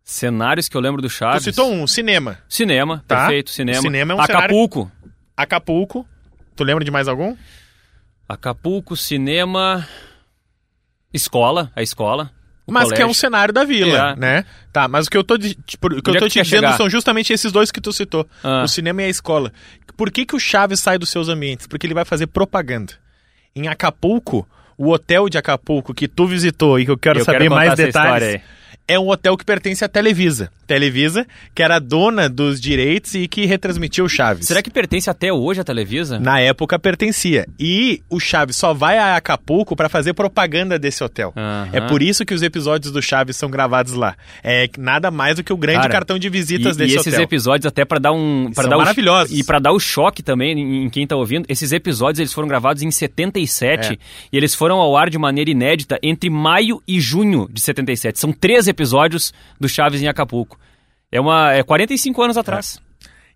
[0.05, 1.45] Cenários que eu lembro do Tu Chaves.
[1.45, 2.39] citou um, cinema.
[2.49, 3.17] Cinema, Tá.
[3.21, 3.81] perfeito, cinema.
[3.81, 4.91] Cinema é um Acapulco.
[5.37, 6.07] Acapulco.
[6.55, 7.35] Tu lembra de mais algum?
[8.29, 9.87] Acapulco, cinema.
[11.15, 12.31] Escola, a escola.
[12.67, 13.15] Mas que é um colégio.
[13.15, 14.17] cenário da vila, É.
[14.17, 14.45] né?
[14.73, 16.77] Tá, mas o que eu tô, tipo, o que eu é tô te dizendo chegar?
[16.77, 18.27] são justamente esses dois que tu citou.
[18.43, 18.63] Ah.
[18.63, 19.53] O cinema e a escola.
[19.97, 21.67] Por que, que o Chaves sai dos seus ambientes?
[21.67, 22.95] Porque ele vai fazer propaganda.
[23.55, 24.49] Em Acapulco,
[24.79, 27.75] o hotel de Acapulco que tu visitou e que eu quero Eu saber quero mais
[27.75, 28.41] detalhes.
[28.87, 30.51] É um hotel que pertence à Televisa.
[30.67, 34.47] Televisa, que era dona dos direitos e que retransmitia o Chaves.
[34.47, 36.19] Será que pertence até hoje à Televisa?
[36.19, 37.47] Na época pertencia.
[37.61, 41.33] E o Chaves só vai a Acapulco para fazer propaganda desse hotel.
[41.37, 41.69] Aham.
[41.73, 44.17] É por isso que os episódios do Chaves são gravados lá.
[44.43, 47.13] É nada mais do que o grande Cara, cartão de visitas e, desse e esses
[47.13, 47.25] hotel.
[47.25, 49.39] episódios até pra dar um para dar o- maravilhosos.
[49.39, 52.49] e pra dar o choque também em, em quem tá ouvindo esses episódios eles foram
[52.49, 53.99] gravados em 77 É.
[54.33, 58.33] e eles foram ao ar de maneira inédita entre maio e junho de 77 são
[58.33, 60.59] três episódios do Chaves em Acapulco
[61.11, 62.81] é uma é 45 anos atrás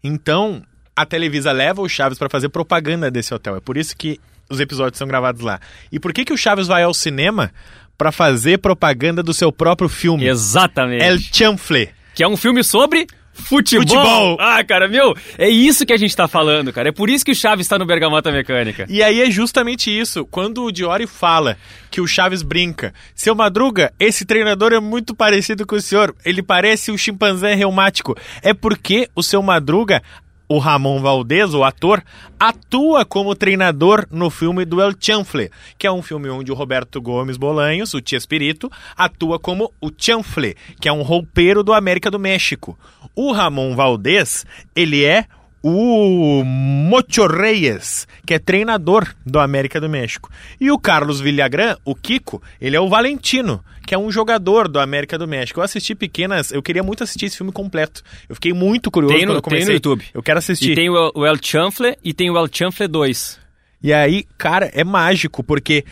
[0.03, 0.63] Então,
[0.95, 3.57] a Televisa leva o Chaves para fazer propaganda desse hotel.
[3.57, 5.61] É por isso que os episódios são gravados lá.
[5.91, 7.53] E por que, que o Chaves vai ao cinema
[7.99, 10.27] para fazer propaganda do seu próprio filme?
[10.27, 11.91] exatamente El Chanfle.
[12.15, 13.87] que é um filme sobre Futebol.
[13.87, 14.37] Futebol.
[14.41, 16.89] Ah, cara, meu, é isso que a gente tá falando, cara.
[16.89, 18.87] É por isso que o Chaves tá no Bergamota Mecânica.
[18.89, 20.25] E aí é justamente isso.
[20.27, 21.57] Quando o Diori fala
[21.91, 26.15] que o Chaves brinca, seu Madruga, esse treinador é muito parecido com o senhor.
[26.25, 28.17] Ele parece um chimpanzé reumático.
[28.43, 30.03] É porque o seu Madruga,
[30.49, 32.03] o Ramon Valdez, o ator,
[32.39, 37.01] atua como treinador no filme do El Chanfle, que é um filme onde o Roberto
[37.01, 42.11] Gomes Bolanhos, o Tia Espírito, atua como o Chanfle, que é um roupeiro do América
[42.11, 42.79] do México.
[43.15, 45.27] O Ramon Valdez, ele é
[45.69, 50.31] o Mocho Reyes, que é treinador do América do México.
[50.61, 54.79] E o Carlos Villagrán, o Kiko, ele é o Valentino, que é um jogador do
[54.79, 55.59] América do México.
[55.59, 58.05] Eu assisti pequenas, eu queria muito assistir esse filme completo.
[58.29, 59.67] Eu fiquei muito curioso Tem no, quando eu comecei.
[59.67, 60.05] tem no YouTube.
[60.15, 60.71] Eu quero assistir.
[60.71, 63.41] E tem o, o El Chanfle e tem o El Chanfle 2.
[63.83, 65.85] E aí, cara, é mágico, porque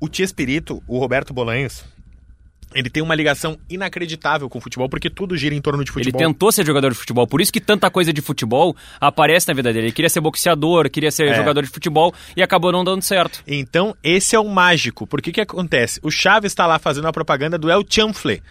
[0.00, 1.84] o Tia Espírito, o Roberto Bolanhos,
[2.74, 6.04] ele tem uma ligação inacreditável com o futebol, porque tudo gira em torno de Ele
[6.04, 6.18] futebol.
[6.20, 9.72] tentou ser jogador de futebol, por isso que tanta coisa de futebol aparece na vida
[9.72, 9.86] dele.
[9.86, 11.34] Ele queria ser boxeador, queria ser É.
[11.34, 13.42] jogador de futebol e acabou não dando certo.
[13.46, 15.06] Então, esse é o mágico.
[15.06, 15.98] Por que que acontece?
[16.02, 18.42] O Chaves está lá fazendo a propaganda do El Chanfle.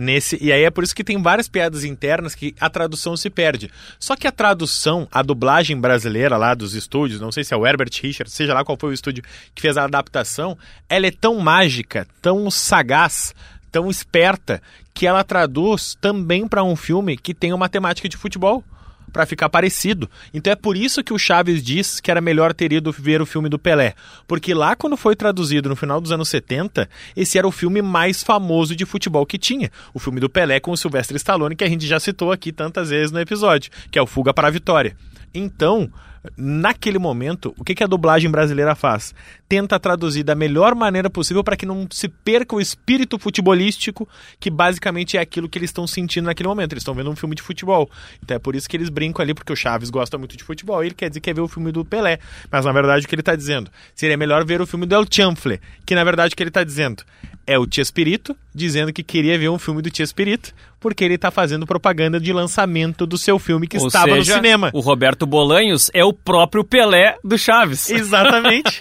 [0.00, 3.28] Nesse, e aí é por isso que tem várias piadas internas que a tradução se
[3.28, 3.68] perde.
[3.98, 7.66] Só que a tradução, a dublagem brasileira lá dos estúdios, não sei se é o
[7.66, 10.56] Herbert Richards, seja lá qual foi o estúdio que fez a adaptação,
[10.88, 13.34] ela é tão mágica, tão sagaz,
[13.70, 14.62] tão esperta,
[14.94, 18.64] que ela traduz também para um filme que tem uma temática de futebol
[19.12, 20.08] para ficar parecido.
[20.32, 23.26] Então é por isso que o Chaves diz que era melhor ter ido ver o
[23.26, 23.94] filme do Pelé,
[24.26, 28.22] porque lá quando foi traduzido no final dos anos 70, esse era o filme mais
[28.22, 31.68] famoso de futebol que tinha, o filme do Pelé com o Sylvester Stallone que a
[31.68, 34.96] gente já citou aqui tantas vezes no episódio, que é o Fuga para a Vitória.
[35.34, 35.90] Então,
[36.36, 39.14] naquele momento, o que que a dublagem brasileira faz?
[39.48, 44.08] Tenta traduzir da melhor maneira possível para que não se perca o espírito futebolístico,
[44.40, 46.72] que basicamente é aquilo que eles estão sentindo naquele momento.
[46.72, 47.88] Eles estão vendo um filme de futebol.
[48.22, 50.82] Então é por isso que eles brincam ali, porque o Chaves gosta muito de futebol
[50.82, 52.18] e ele quer dizer que quer ver o filme do Pelé.
[52.50, 53.70] Mas na verdade o que ele está dizendo?
[53.94, 56.64] Seria melhor ver o filme do El Chanfle, que na verdade o que ele está
[56.64, 57.04] dizendo
[57.46, 61.14] é o Tia Espírito dizendo que queria ver um filme do Tia Espírito, porque ele
[61.14, 64.70] está fazendo propaganda de lançamento do seu filme que Ou estava seja, no cinema.
[64.74, 67.88] O Roberto Bolanhos é o próprio Pelé do Chaves.
[67.90, 68.80] Exatamente.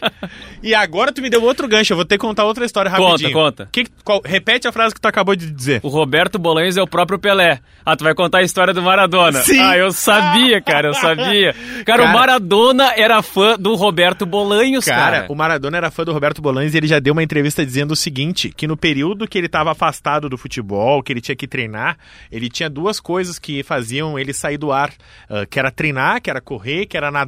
[0.62, 3.04] e agora tu me deu outro gancho, eu vou ter que contar outra história Conta,
[3.04, 3.32] rapidinho.
[3.34, 3.70] conta.
[3.72, 5.80] Que, qual- repete a frase que tu acabou de dizer.
[5.84, 7.60] O Roberto Bolanhos é o próprio Pelé.
[7.86, 9.40] Ah, tu vai contar a história do Maradona.
[9.44, 9.60] Sim.
[9.62, 11.54] Ah, eu sabia, cara, eu sabia.
[11.86, 12.18] Cara, o Cara.
[12.20, 15.26] Maradona era fã do Roberto Bolanhos, Cara, cara.
[15.32, 17.96] o Maradona era fã do Roberto Bolaños e ele já deu uma entrevista dizendo o
[17.96, 21.98] seguinte, que no período que ele estava afastado do futebol, que ele tinha que treinar,
[22.32, 24.92] ele tinha duas coisas que faziam ele sair do ar,
[25.30, 27.27] ah, que era treinar, que era correr, que era nadar,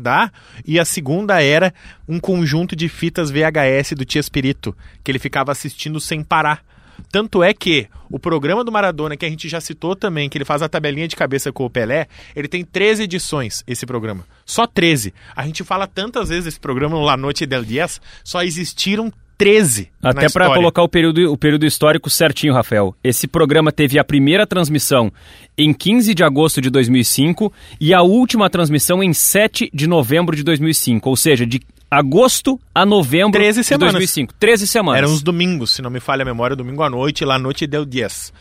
[0.66, 1.74] e a segunda era
[2.08, 6.64] um conjunto de fitas VHS do Tia Espírito, que ele ficava assistindo sem parar.
[7.12, 10.46] Tanto é que o programa do Maradona, que a gente já citou também, que ele
[10.46, 14.26] faz a tabelinha de cabeça com o Pelé, ele tem 13 edições, esse programa.
[14.46, 15.14] Só 13.
[15.36, 19.90] A gente fala tantas vezes desse programa no La Noite del Diez, só existiram 13.
[20.04, 22.94] na Até para colocar o período, o período histórico certinho, Rafael.
[23.02, 25.10] Esse programa teve a primeira transmissão
[25.58, 30.44] em 15 de agosto de 2005 e a última transmissão em 7 de novembro de
[30.44, 31.10] 2005.
[31.10, 33.94] Ou seja, de agosto a novembro 13 de semanas.
[33.94, 34.34] 2005.
[34.38, 34.98] 13 semanas.
[35.04, 37.86] Eram os domingos, se não me falha a memória, domingo à noite, La Noite del
[37.86, 38.34] Diez.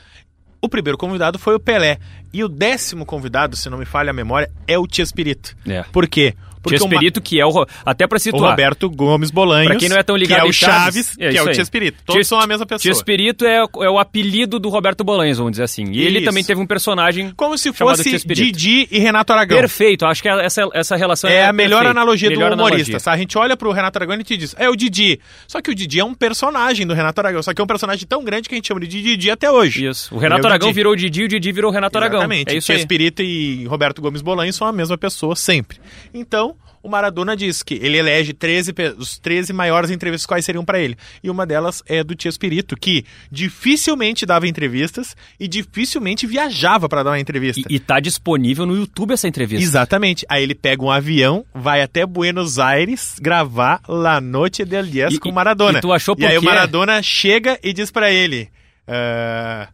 [0.60, 1.98] O primeiro convidado foi o Pelé.
[2.32, 5.56] E o décimo convidado, se não me falha a memória, é o Tia Espírito.
[5.64, 5.84] É.
[5.92, 6.34] Por quê?
[6.34, 7.66] Porque Tia o Ma- Espírito, que é o...
[7.84, 8.50] Até para o situar.
[8.50, 11.30] Roberto Gomes Bolanhos, Pra quem não é tão ligado que é o Chaves, Chaves, é
[11.30, 11.98] que é o Espírito.
[12.04, 12.92] Todos são a mesma pessoa.
[12.92, 15.84] Espírito é, é o apelido do Roberto Bolanhos, vamos dizer assim.
[15.92, 16.26] E ele Isso.
[16.26, 18.18] também teve um personagem Como se fosse.
[18.26, 19.58] Didi e Renato Aragão.
[19.58, 21.90] Perfeito, acho que essa, essa relação É a melhor perfeita.
[21.90, 22.92] analogia Melhor do humorista.
[22.92, 23.12] analogia.
[23.12, 25.20] A gente olha pro Renato Aragão e te diz, é o Didi.
[25.46, 27.42] Só que o Didi é um personagem do Renato Aragão.
[27.42, 29.86] Só que é um personagem tão grande que a gente chama de Didi até hoje.
[29.86, 30.14] Isso.
[30.14, 30.76] O Renato Ele é o Aragão Didi.
[30.76, 32.20] virou o Didi e o Didi virou o Renato Aragão.
[32.20, 32.54] Exatamente.
[32.54, 35.78] É isso Tia e Roberto Gomes Bolanhos são a mesma pessoa sempre.
[36.12, 40.64] Então, o Maradona diz que ele elege 13, pe- os 13 maiores entrevistas quais seriam
[40.64, 40.96] para ele.
[41.22, 47.02] E uma delas é do Tia Espírito, que dificilmente dava entrevistas e dificilmente viajava para
[47.02, 47.62] dar uma entrevista.
[47.70, 49.64] E, e tá disponível no YouTube essa entrevista.
[49.64, 50.24] Exatamente.
[50.28, 55.30] Aí ele pega um avião, vai até Buenos Aires gravar La Noite del E- com
[55.30, 55.78] o Maradona.
[55.78, 56.44] e tu achou E aí por o?
[56.44, 58.48] Maradona chega e diz pra ele:
[58.86, 59.68] "Ah,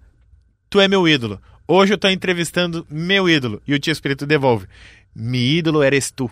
[0.70, 1.40] Tu é meu ídolo.
[1.68, 3.62] Hoje eu tô entrevistando meu ídolo.
[3.66, 4.66] E o tio Espírito devolve:
[5.14, 6.30] Mi ídolo eres tu.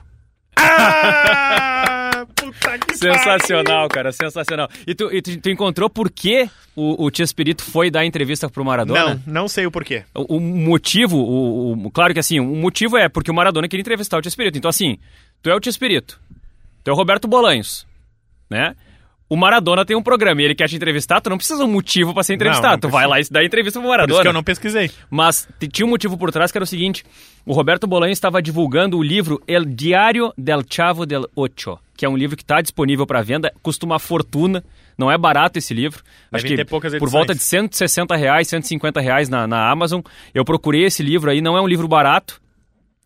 [0.57, 4.69] Ah, puta que Sensacional, cara, sensacional.
[4.87, 8.49] E tu, e tu, tu encontrou por que o, o Tia Espírito foi dar entrevista
[8.49, 8.87] pro pariu.
[8.87, 9.23] Maradona?
[9.27, 10.05] Não, não sei o porquê.
[10.15, 13.83] O, o motivo, o, o- claro que assim, o motivo é porque o Maradona queria
[13.83, 14.57] entrevistar o Tia Espírito.
[14.59, 14.99] Então assim,
[15.43, 16.21] tu é o Tia Espírito,
[16.85, 17.87] tu é o Roberto Bolanhos,
[18.49, 18.75] né?
[19.33, 21.73] O Maradona tem um programa e ele quer te entrevistar, tu não precisa de um
[21.73, 22.67] motivo pra ser entrevistado.
[22.67, 24.09] Não, não tu vai lá e dá entrevista pro Maradona.
[24.09, 24.91] Por isso que eu não pesquisei.
[25.09, 27.03] Mas tinha um motivo por trás que era o seguinte:
[27.47, 32.09] o Roberto Bolanho estava divulgando o livro El Diário del Chavo del Ocho, que é
[32.11, 34.63] um livro que está disponível para venda, custa uma fortuna,
[34.99, 36.03] não é barato esse livro.
[36.31, 37.13] Devem Acho que poucas por edições.
[37.13, 40.03] volta de 160 reais, 150 reais na, na Amazon.
[40.35, 42.42] Eu procurei esse livro aí, não é um livro barato.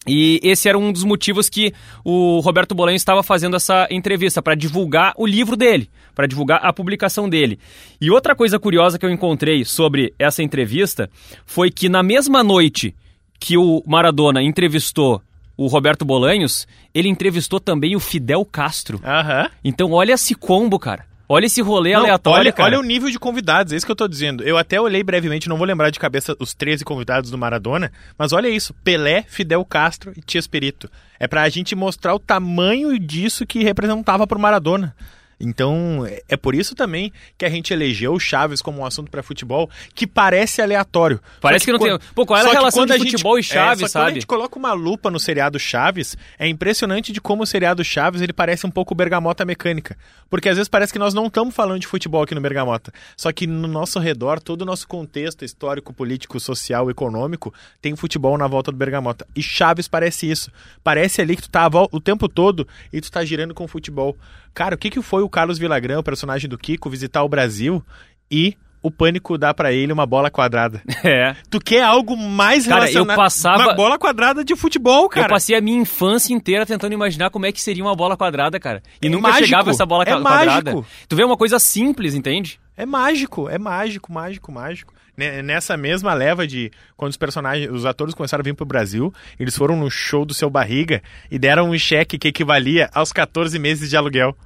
[0.06, 1.72] E esse era um dos motivos que
[2.04, 6.72] o Roberto Bolanho estava fazendo essa entrevista, para divulgar o livro dele, para divulgar a
[6.72, 7.58] publicação dele.
[8.00, 11.10] E outra coisa curiosa que eu encontrei sobre essa entrevista
[11.44, 12.94] foi que na mesma noite
[13.38, 15.20] que o Maradona entrevistou
[15.56, 19.00] o Roberto Bolanhos, ele entrevistou também o Fidel Castro.
[19.02, 19.50] Aham.
[19.64, 21.06] Então olha esse combo, cara.
[21.28, 22.68] Olha esse rolê Não, aleatório, olha, cara.
[22.68, 24.44] olha o nível de convidados, é isso que eu tô dizendo.
[24.44, 28.32] Eu até olhei brevemente, não vou lembrar de cabeça os 13 convidados do Maradona, mas
[28.32, 30.88] olha isso: Pelé, Fidel Castro e Tia Espirito.
[31.18, 34.94] É pra gente mostrar o tamanho disso que representava pro Maradona.
[35.38, 39.10] Então, é- é por isso também que a gente elegeu o Chaves como um assunto
[39.10, 41.20] pra futebol que parece aleatório.
[41.40, 43.10] Parece Só que não tem- quando- Pô, qual era a que relação de a gente-
[43.12, 44.10] futebol e Chaves, é, que Quando sabe?
[44.10, 48.22] a gente coloca uma lupa no seriado Chaves, é impressionante de como o seriado Chaves
[48.22, 49.96] ele parece um pouco bergamota mecânica.
[50.30, 52.92] Porque às vezes parece que nós não estamos falando de futebol aqui no Bergamota.
[53.16, 58.36] Só que no nosso redor, todo o nosso contexto histórico, político, social, econômico, tem futebol
[58.36, 59.26] na volta do Bergamota.
[59.36, 60.50] E Chaves parece isso.
[60.82, 64.16] Parece ali que tu tá o tempo todo e tu tá girando com o futebol.
[64.56, 67.82] Cara, o que, que foi o Carlos Villagrán, o personagem do Kiko, visitar o Brasil
[68.30, 70.80] e o pânico dá pra ele uma bola quadrada?
[71.04, 71.36] É.
[71.50, 73.16] Tu quer algo mais Cara, eu relacionado...
[73.16, 75.28] passava- Uma bola quadrada de futebol, Eu cara.
[75.28, 78.82] passei a minha infância inteira tentando imaginar como é que seria uma bola quadrada, cara.
[79.02, 80.72] E É nunca mágico, chegava essa bola é quadrada.
[80.72, 80.86] mágico.
[81.08, 82.58] Tu vê uma coisa simples, entende?
[82.76, 84.94] É mágico, é mágico, mágico, mágico.
[85.16, 89.12] Ne- Nessa mesma leva de quando os personagens, os atores começaram a vir pro Brasil,
[89.38, 93.58] eles foram no show do seu barriga e deram um cheque que equivalia aos 14
[93.58, 94.36] meses de aluguel.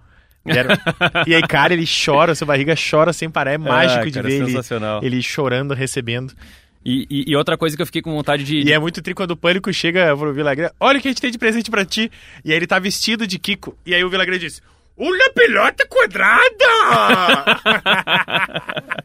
[0.45, 0.75] Deram-
[1.27, 3.53] e aí, cara, ele chora, seu barriga chora sem parar.
[3.53, 5.01] É mágico de cara, ver ele, sensacional.
[5.05, 6.33] ele chorando, recebendo.
[6.85, 8.61] E, e- e outra coisa que eu fiquei com vontade de.
[8.63, 10.71] E é muito tri quando o pânico chega pro Villagrán.
[10.81, 12.11] Olha o que a gente tem de presente pra ti.
[12.43, 13.77] E aí ele tá vestido de Kiko.
[13.85, 14.63] E aí o Villagrán diz:
[15.01, 16.45] Uma pelota quadrada!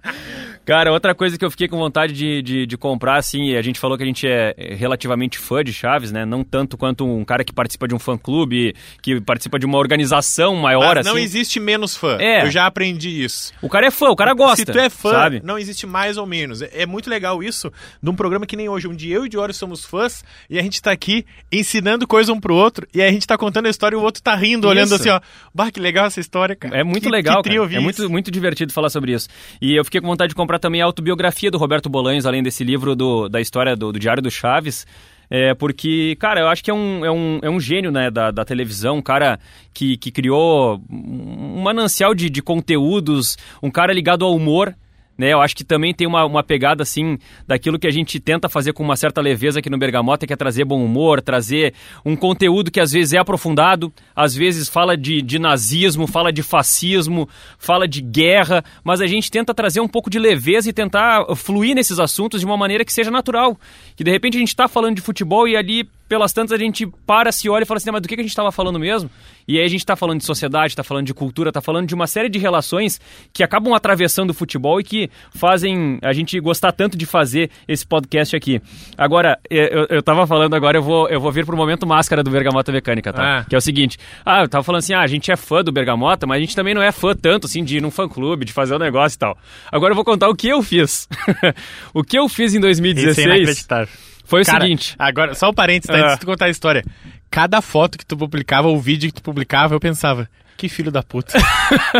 [0.65, 3.61] Cara, outra coisa que eu fiquei com vontade de, de, de comprar, assim, e a
[3.61, 6.25] gente falou que a gente é relativamente fã de Chaves, né?
[6.25, 10.55] Não tanto quanto um cara que participa de um fã-clube, que participa de uma organização
[10.55, 11.23] maior, Mas não assim.
[11.23, 12.17] existe menos fã.
[12.19, 12.43] É.
[12.43, 13.53] Eu já aprendi isso.
[13.61, 14.57] O cara é fã, o cara gosta.
[14.57, 15.41] Se tu é fã, sabe?
[15.43, 16.61] não existe mais ou menos.
[16.61, 19.29] É, é muito legal isso de um programa que nem hoje, onde eu e o
[19.29, 23.11] Diório somos fãs e a gente tá aqui ensinando coisa um pro outro e a
[23.11, 24.95] gente tá contando a história e o outro tá rindo, olhando Isso.
[24.95, 25.21] assim, ó.
[25.53, 26.77] Bah, que legal essa história, cara.
[26.77, 27.61] É muito Que- legal, que tri cara.
[27.61, 29.27] ouvir É muito, muito divertido falar sobre isso.
[29.61, 32.63] E eu fiquei com vontade de comprar também a autobiografia do Roberto Bolanhos, além desse
[32.63, 34.85] livro do, da história do, do Diário do Chaves.
[35.29, 38.29] É, porque, cara, eu acho que é um, é um, é um gênio né, da,
[38.29, 39.39] da televisão, um cara
[39.73, 44.75] que, que criou um manancial de, de conteúdos, um cara ligado ao humor.
[45.17, 48.49] Né, eu acho que também tem uma, uma pegada assim daquilo que a gente tenta
[48.49, 51.73] fazer com uma certa leveza aqui no Bergamota, que é trazer bom humor, trazer
[52.03, 56.43] um conteúdo que às vezes é aprofundado, às vezes fala de, de nazismo, fala de
[56.43, 61.25] fascismo, fala de guerra, mas a gente tenta trazer um pouco de leveza e tentar
[61.35, 63.57] fluir nesses assuntos de uma maneira que seja natural.
[63.95, 66.87] Que de repente a gente está falando de futebol e ali pelas tantas a gente
[67.05, 69.09] para, se olha e fala assim, "Ah, mas do que a gente estava falando mesmo?
[69.47, 71.93] E aí a gente está falando de sociedade, está falando de cultura, está falando de
[71.93, 72.99] uma série de relações
[73.31, 77.85] que acabam atravessando o futebol e que fazem a gente gostar tanto de fazer esse
[77.85, 78.59] podcast aqui.
[78.97, 82.31] Agora, eu, eu tava falando agora, eu vou, eu vou vir pro momento máscara do
[82.31, 83.39] Bergamota Mecânica, tá?
[83.39, 83.45] Ah.
[83.47, 85.71] Que é o seguinte, ah, eu tava falando assim, ah, a gente é fã do
[85.71, 88.53] Bergamota, mas a gente também não é fã tanto, assim, de ir num fã-clube, de
[88.53, 89.37] fazer um negócio e tal.
[89.71, 91.07] Agora eu vou contar o que eu fiz.
[91.93, 93.93] o que eu fiz em Isso é 2016 inacreditável.
[94.25, 94.95] Foi o Cara, seguinte...
[94.97, 95.97] Agora, só um parênteses, tá?
[95.97, 96.07] Ah.
[96.07, 96.83] Antes de contar a história.
[97.29, 101.03] Cada foto que tu publicava, ou vídeo que tu publicava, eu pensava, que filho da
[101.03, 101.37] puta.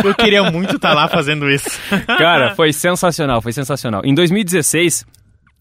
[0.04, 1.68] eu queria muito estar lá fazendo isso.
[2.18, 4.02] Cara, foi sensacional, foi sensacional.
[4.04, 5.06] Em 2016,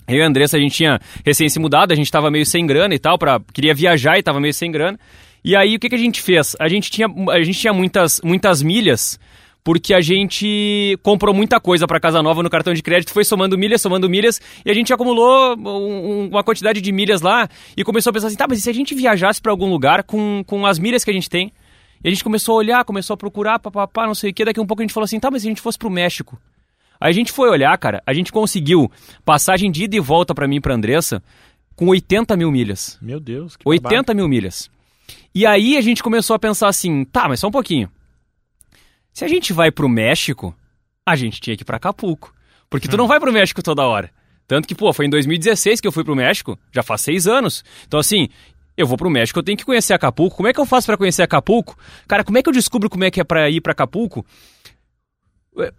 [0.08, 2.65] eu e a Andressa, a gente tinha recém se mudado, a gente tava meio sem
[2.65, 4.99] grana e tal, pra, queria viajar e tava meio sem grana.
[5.43, 6.56] E aí, o que, que a gente fez?
[6.60, 9.19] A gente tinha, a gente tinha muitas, muitas milhas,
[9.65, 13.58] porque a gente comprou muita coisa pra casa nova no cartão de crédito, foi somando
[13.58, 17.84] milhas, somando milhas, e a gente acumulou um- um- uma quantidade de milhas lá e
[17.84, 20.43] começou a pensar assim, tá, mas e se a gente viajasse pra algum lugar com,
[20.45, 21.51] com as milhas que a gente tem?
[22.04, 24.60] E a gente começou a olhar, começou a procurar, papapá, não sei o que, daqui
[24.60, 26.39] a um pouco a gente falou assim, tá, mas se a gente fosse pro México?
[27.01, 28.89] Aí a gente foi olhar, cara, a gente conseguiu
[29.25, 31.23] passagem de ida e volta pra mim e pra Andressa
[31.75, 32.97] com 80 mil milhas.
[33.01, 34.69] Meu Deus, que 80 mil milhas.
[35.34, 37.89] E aí a gente começou a pensar assim, tá, mas só um pouquinho.
[39.15, 40.54] Se a gente vai pro México,
[41.06, 42.34] a gente tinha que ir pra Acapulco.
[42.69, 44.12] Porque tu não vai pro México toda hora.
[44.45, 47.63] Tanto que, pô, foi em 2016 que eu fui pro México, já faz seis anos.
[47.88, 48.28] Então, assim,
[48.75, 50.36] eu vou pro México, eu tenho que conhecer Acapulco.
[50.36, 51.78] Como é que eu faço pra conhecer Acapulco?
[52.06, 54.25] Cara, como é que eu descubro como é que é pra ir pra Acapulco?
[55.58, 55.71] É,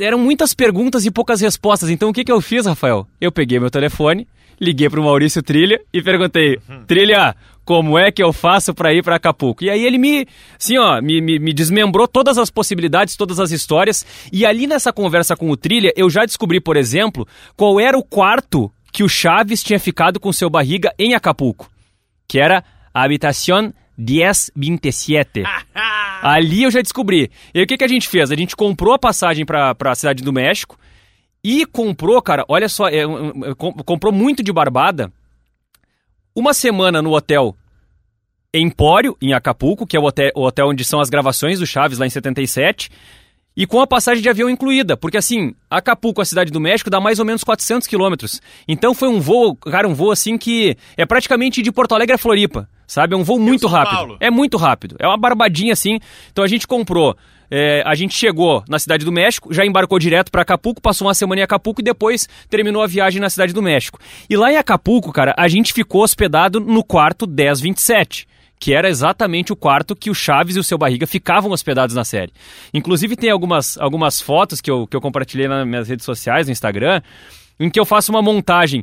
[0.00, 1.90] Eram muitas perguntas e poucas respostas.
[1.90, 3.06] Então, o que, que eu fiz, Rafael?
[3.20, 4.26] Eu peguei meu telefone,
[4.58, 9.16] liguei pro Maurício Trilha e perguntei: Trilha, como é que eu faço pra ir pra
[9.16, 9.64] Acapulco?
[9.64, 10.26] E aí ele me,
[10.58, 14.04] assim, ó, me, me, me desmembrou todas as possibilidades, todas as histórias.
[14.32, 18.04] E ali nessa conversa com o Trilha, eu já descobri, por exemplo, qual era o
[18.04, 21.68] quarto que o Chaves tinha ficado com seu barriga em Acapulco,
[22.28, 25.42] que era a habitação 1027.
[26.22, 27.30] Ali eu já descobri.
[27.52, 28.30] E aí o que, que a gente fez?
[28.30, 30.78] A gente comprou a passagem pra, pra cidade do México
[31.42, 33.02] e comprou, cara, olha só, é,
[33.58, 35.12] com- comprou muito de barbada.
[36.36, 37.56] Uma semana no hotel
[38.52, 41.96] Empório, em Acapulco, que é o hotel, o hotel onde são as gravações do Chaves,
[41.96, 42.90] lá em 77,
[43.56, 47.00] e com a passagem de avião incluída, porque assim, Acapulco, a cidade do México, dá
[47.00, 48.42] mais ou menos 400 quilômetros.
[48.66, 52.18] Então foi um voo, cara, um voo assim que é praticamente de Porto Alegre a
[52.18, 53.14] Floripa, sabe?
[53.14, 53.96] É um voo muito rápido.
[53.96, 54.16] Paulo.
[54.20, 54.96] É muito rápido.
[55.00, 55.98] É uma barbadinha assim.
[56.30, 57.16] Então a gente comprou.
[57.50, 61.14] É, a gente chegou na cidade do México, já embarcou direto para Acapulco, passou uma
[61.14, 63.98] semana em Acapulco e depois terminou a viagem na cidade do México.
[64.30, 68.26] E lá em Acapulco, cara, a gente ficou hospedado no quarto 1027
[68.56, 72.02] que era exatamente o quarto que o Chaves e o seu Barriga ficavam hospedados na
[72.02, 72.32] série.
[72.72, 76.52] Inclusive tem algumas, algumas fotos que eu, que eu compartilhei nas minhas redes sociais, no
[76.52, 77.02] Instagram,
[77.60, 78.82] em que eu faço uma montagem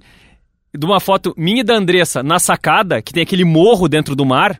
[0.77, 4.25] de uma foto minha e da Andressa na sacada, que tem aquele morro dentro do
[4.25, 4.59] mar,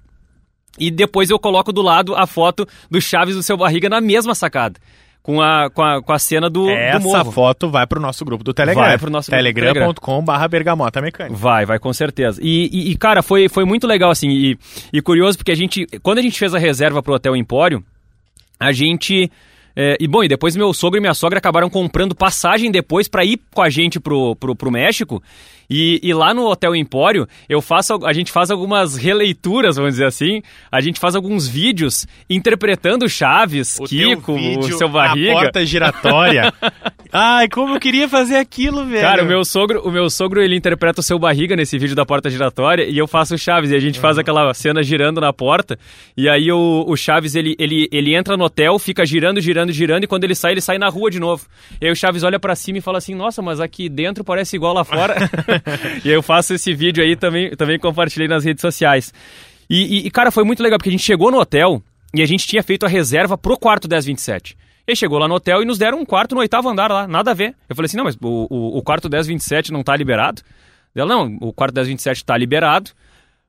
[0.80, 4.34] e depois eu coloco do lado a foto do Chaves do seu Barriga na mesma
[4.34, 4.80] sacada
[5.22, 7.32] com a, com a, com a cena do, Essa do morro.
[7.32, 8.84] foto vai pro nosso grupo do Telegram.
[8.84, 11.36] Vai pro nosso Telegram.com barra bergamota mecânica.
[11.36, 12.40] Vai, vai, com certeza.
[12.44, 14.58] E, e, e, cara, foi, foi muito legal, assim, e,
[14.92, 17.84] e curioso porque a gente, quando a gente fez a reserva pro Hotel Empório,
[18.60, 19.32] a gente...
[19.74, 23.24] É, e bom, e depois meu sogro e minha sogra acabaram comprando passagem depois para
[23.24, 25.24] ir com a gente pro, pro, pro México.
[25.74, 30.06] E, e, lá no Hotel Empório, eu faço, a gente faz algumas releituras, vamos dizer
[30.06, 30.42] assim.
[30.70, 35.32] A gente faz alguns vídeos interpretando Chaves, o Kiko, o seu barriga.
[35.32, 36.54] A porta giratória.
[37.14, 39.02] Ai, como eu queria fazer aquilo, velho.
[39.02, 42.06] Cara, o meu sogro, o meu sogro, ele interpreta o seu barriga nesse vídeo da
[42.06, 43.72] porta giratória e eu faço o Chaves.
[43.72, 44.02] E a gente uhum.
[44.02, 45.78] faz aquela cena girando na porta.
[46.16, 50.06] E aí o, o Chaves, ele, ele, ele entra no hotel, fica girando, girando, girando.
[50.06, 51.46] E quando ele sai, ele sai na rua de novo.
[51.82, 54.56] E aí o Chaves olha para cima e fala assim: Nossa, mas aqui dentro parece
[54.56, 55.16] igual lá fora.
[56.04, 59.14] e eu faço esse vídeo aí também, também compartilhei nas redes sociais.
[59.70, 61.82] E, e, cara, foi muito legal, porque a gente chegou no hotel
[62.14, 64.58] e a gente tinha feito a reserva pro quarto 1027.
[64.88, 67.32] E chegou lá no hotel e nos deram um quarto no oitavo andar lá, nada
[67.32, 67.56] a ver.
[67.70, 70.42] Eu falei assim, não, mas o, o, o quarto 1027 não tá liberado?
[70.94, 72.92] Ela, não, o quarto 1027 tá liberado,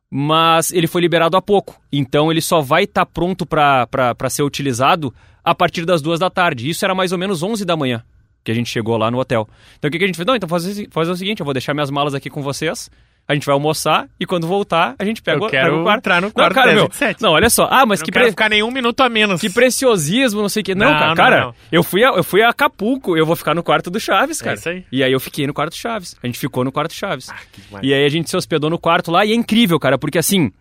[0.09, 1.81] mas ele foi liberado há pouco.
[1.93, 6.31] Então ele só vai estar tá pronto para ser utilizado a partir das duas da
[6.31, 6.71] tarde.
[6.71, 8.05] Isso era mais ou menos 11 da manhã
[8.45, 9.49] que a gente chegou lá no hotel.
[9.79, 10.27] Então o que, que a gente fez?
[10.27, 12.91] Não, então fazer, fazer o seguinte, eu vou deixar minhas malas aqui com vocês,
[13.27, 15.99] a gente vai almoçar e quando voltar, a gente pega, eu quero o quarto.
[15.99, 16.91] entrar no quarto não, cara, meu,
[17.21, 17.69] não, olha só.
[17.71, 18.31] Ah, mas eu que não pre...
[18.31, 19.41] ficar nenhum minuto a menos.
[19.41, 20.75] Que preciosismo, não sei o que.
[20.75, 23.55] Não, não cara, cara não, eu fui a, eu fui a Acapulco, eu vou ficar
[23.55, 24.57] no quarto do Chaves, é cara.
[24.57, 24.85] É isso aí.
[24.91, 26.17] E aí eu fiquei no quarto do Chaves.
[26.23, 27.31] A gente ficou no quarto do Chaves.
[27.31, 30.19] Ah, e aí a gente se hospedou no quarto lá e é incrível, cara, porque
[30.19, 30.53] assim,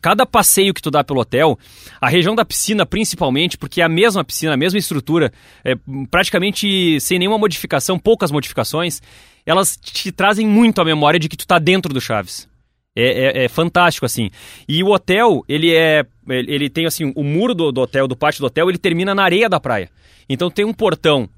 [0.00, 1.58] Cada passeio que tu dá pelo hotel,
[2.00, 5.30] a região da piscina principalmente, porque é a mesma piscina, a mesma estrutura,
[5.62, 5.74] é,
[6.10, 9.02] praticamente sem nenhuma modificação, poucas modificações,
[9.44, 12.48] elas te trazem muito a memória de que tu tá dentro do Chaves.
[12.96, 14.30] É, é, é, fantástico, assim.
[14.68, 16.04] E o hotel, ele é.
[16.28, 19.22] Ele tem assim, o muro do, do hotel, do pátio do hotel, ele termina na
[19.22, 19.88] areia da praia.
[20.28, 21.28] Então tem um portão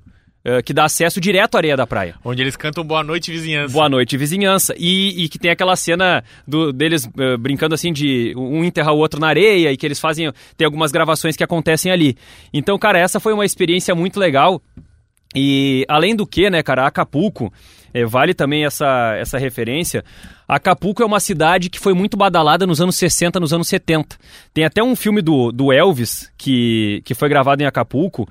[0.65, 2.17] que dá acesso direto à areia da praia.
[2.25, 3.73] Onde eles cantam Boa Noite Vizinhança.
[3.73, 4.75] Boa Noite Vizinhança.
[4.77, 8.99] E, e que tem aquela cena do, deles uh, brincando assim de um enterrar o
[8.99, 10.33] outro na areia e que eles fazem.
[10.57, 12.17] Tem algumas gravações que acontecem ali.
[12.53, 14.61] Então, cara, essa foi uma experiência muito legal.
[15.35, 17.53] E além do que, né, cara, Acapulco,
[17.95, 20.05] é, vale também essa, essa referência.
[20.47, 24.17] Acapulco é uma cidade que foi muito badalada nos anos 60, nos anos 70.
[24.53, 28.29] Tem até um filme do, do Elvis que, que foi gravado em Acapulco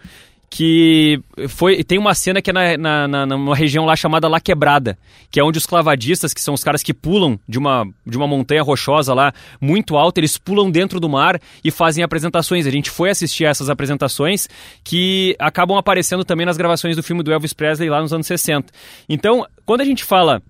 [0.54, 4.98] que foi tem uma cena que é na, na, numa região lá chamada La Quebrada,
[5.32, 8.28] que é onde os clavadistas, que são os caras que pulam de uma, de uma
[8.28, 12.68] montanha rochosa lá muito alta, eles pulam dentro do mar e fazem apresentações.
[12.68, 14.50] A gente foi assistir essas apresentações
[14.84, 18.74] que acabam aparecendo também nas gravações do filme do Elvis Presley lá nos anos 60.
[19.08, 20.44] Então, quando a gente fala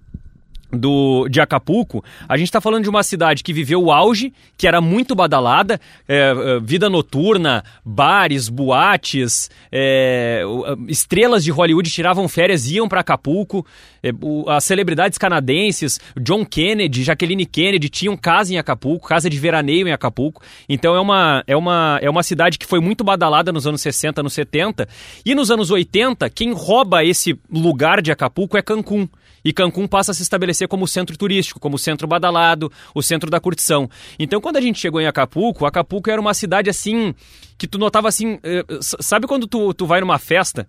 [0.72, 4.68] do, de Acapulco, a gente está falando de uma cidade que viveu o auge, que
[4.68, 10.44] era muito badalada, é, é vida noturna, bares, boates, é,
[10.88, 13.66] estrelas de Hollywood tiravam férias iam para Acapulco,
[14.02, 19.38] é, o, as celebridades canadenses, John Kennedy, Jacqueline Kennedy tinham casa em Acapulco, casa de
[19.38, 23.52] veraneio em Acapulco, então é uma, é uma, é uma cidade que foi muito badalada
[23.52, 24.88] nos anos 60, anos 70,
[25.26, 29.08] e nos anos 80, quem rouba esse lugar de Acapulco é Cancún
[29.44, 33.40] e Cancún passa a se estabelecer como centro turístico, como centro badalado, o centro da
[33.40, 33.90] curtição.
[34.20, 37.14] Então, quando a gente chegou em Acapulco, Acapulco era uma cidade assim
[37.58, 40.68] que tu notava assim, eh, sabe quando tu, tu vai numa festa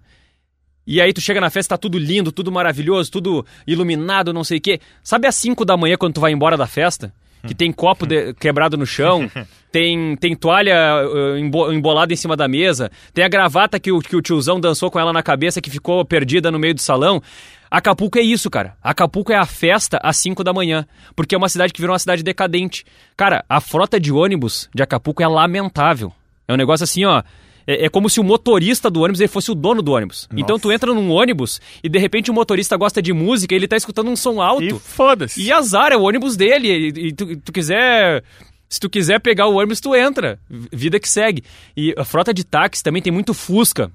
[0.87, 4.59] e aí tu chega na festa, tá tudo lindo, tudo maravilhoso, tudo iluminado, não sei
[4.59, 4.81] o quê.
[5.03, 7.14] Sabe às 5 da manhã quando tu vai embora da festa?
[7.47, 9.31] Que tem copo de, quebrado no chão,
[9.70, 14.14] tem, tem toalha uh, embolada em cima da mesa, tem a gravata que o, que
[14.14, 17.23] o tiozão dançou com ela na cabeça que ficou perdida no meio do salão.
[17.73, 18.77] Acapulco é isso, cara.
[18.83, 21.99] Acapulco é a festa às 5 da manhã, porque é uma cidade que virou uma
[21.99, 22.85] cidade decadente.
[23.16, 26.12] Cara, a frota de ônibus de Acapulco é lamentável.
[26.47, 27.23] É um negócio assim, ó.
[27.66, 30.29] É, é, como se o motorista do ônibus ele fosse o dono do ônibus.
[30.31, 30.43] Nossa.
[30.43, 33.66] Então tu entra num ônibus e de repente o motorista gosta de música e ele
[33.68, 34.62] tá escutando um som alto.
[34.62, 35.43] E foda-se.
[35.43, 36.68] E azar, é o ônibus dele.
[36.68, 38.23] E, e tu, tu quiser
[38.68, 40.39] Se tu quiser pegar o ônibus, tu entra.
[40.51, 41.43] Vida que segue.
[41.75, 43.91] E a frota de táxi também tem muito Fusca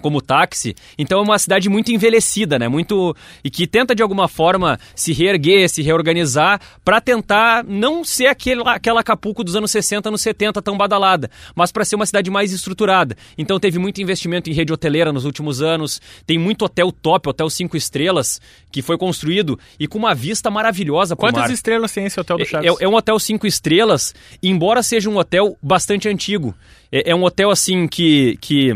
[0.00, 0.74] como táxi.
[0.98, 2.68] Então é uma cidade muito envelhecida, né?
[2.68, 8.26] Muito e que tenta de alguma forma se reerguer, se reorganizar para tentar não ser
[8.26, 12.30] aquele, aquela Acapulco dos anos 60, anos 70 tão badalada, mas para ser uma cidade
[12.30, 13.16] mais estruturada.
[13.38, 16.00] Então teve muito investimento em rede hoteleira nos últimos anos.
[16.26, 18.40] Tem muito hotel top, hotel cinco estrelas
[18.70, 21.50] que foi construído e com uma vista maravilhosa Quantas mar.
[21.50, 22.76] estrelas tem esse hotel do É- Chaves?
[22.80, 26.54] É, é um hotel cinco estrelas, embora seja um hotel bastante antigo.
[26.92, 28.74] É, é um hotel assim que que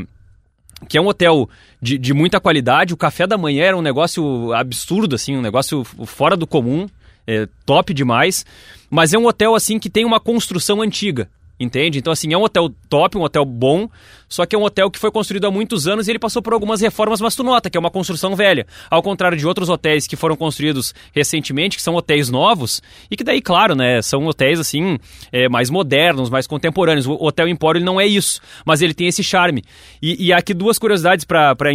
[0.88, 1.48] que é um hotel
[1.80, 2.94] de, de muita qualidade.
[2.94, 6.88] O café da manhã era um negócio absurdo, assim, um negócio fora do comum,
[7.26, 8.44] é, top demais.
[8.88, 11.28] Mas é um hotel assim que tem uma construção antiga.
[11.60, 11.98] Entende?
[11.98, 13.86] Então, assim, é um hotel top, um hotel bom,
[14.26, 16.54] só que é um hotel que foi construído há muitos anos e ele passou por
[16.54, 18.66] algumas reformas, mas tu nota que é uma construção velha.
[18.88, 22.80] Ao contrário de outros hotéis que foram construídos recentemente, que são hotéis novos,
[23.10, 24.98] e que daí, claro, né, são hotéis, assim,
[25.30, 27.06] é, mais modernos, mais contemporâneos.
[27.06, 29.62] O Hotel Empório não é isso, mas ele tem esse charme.
[30.00, 31.72] E, e há aqui duas curiosidades para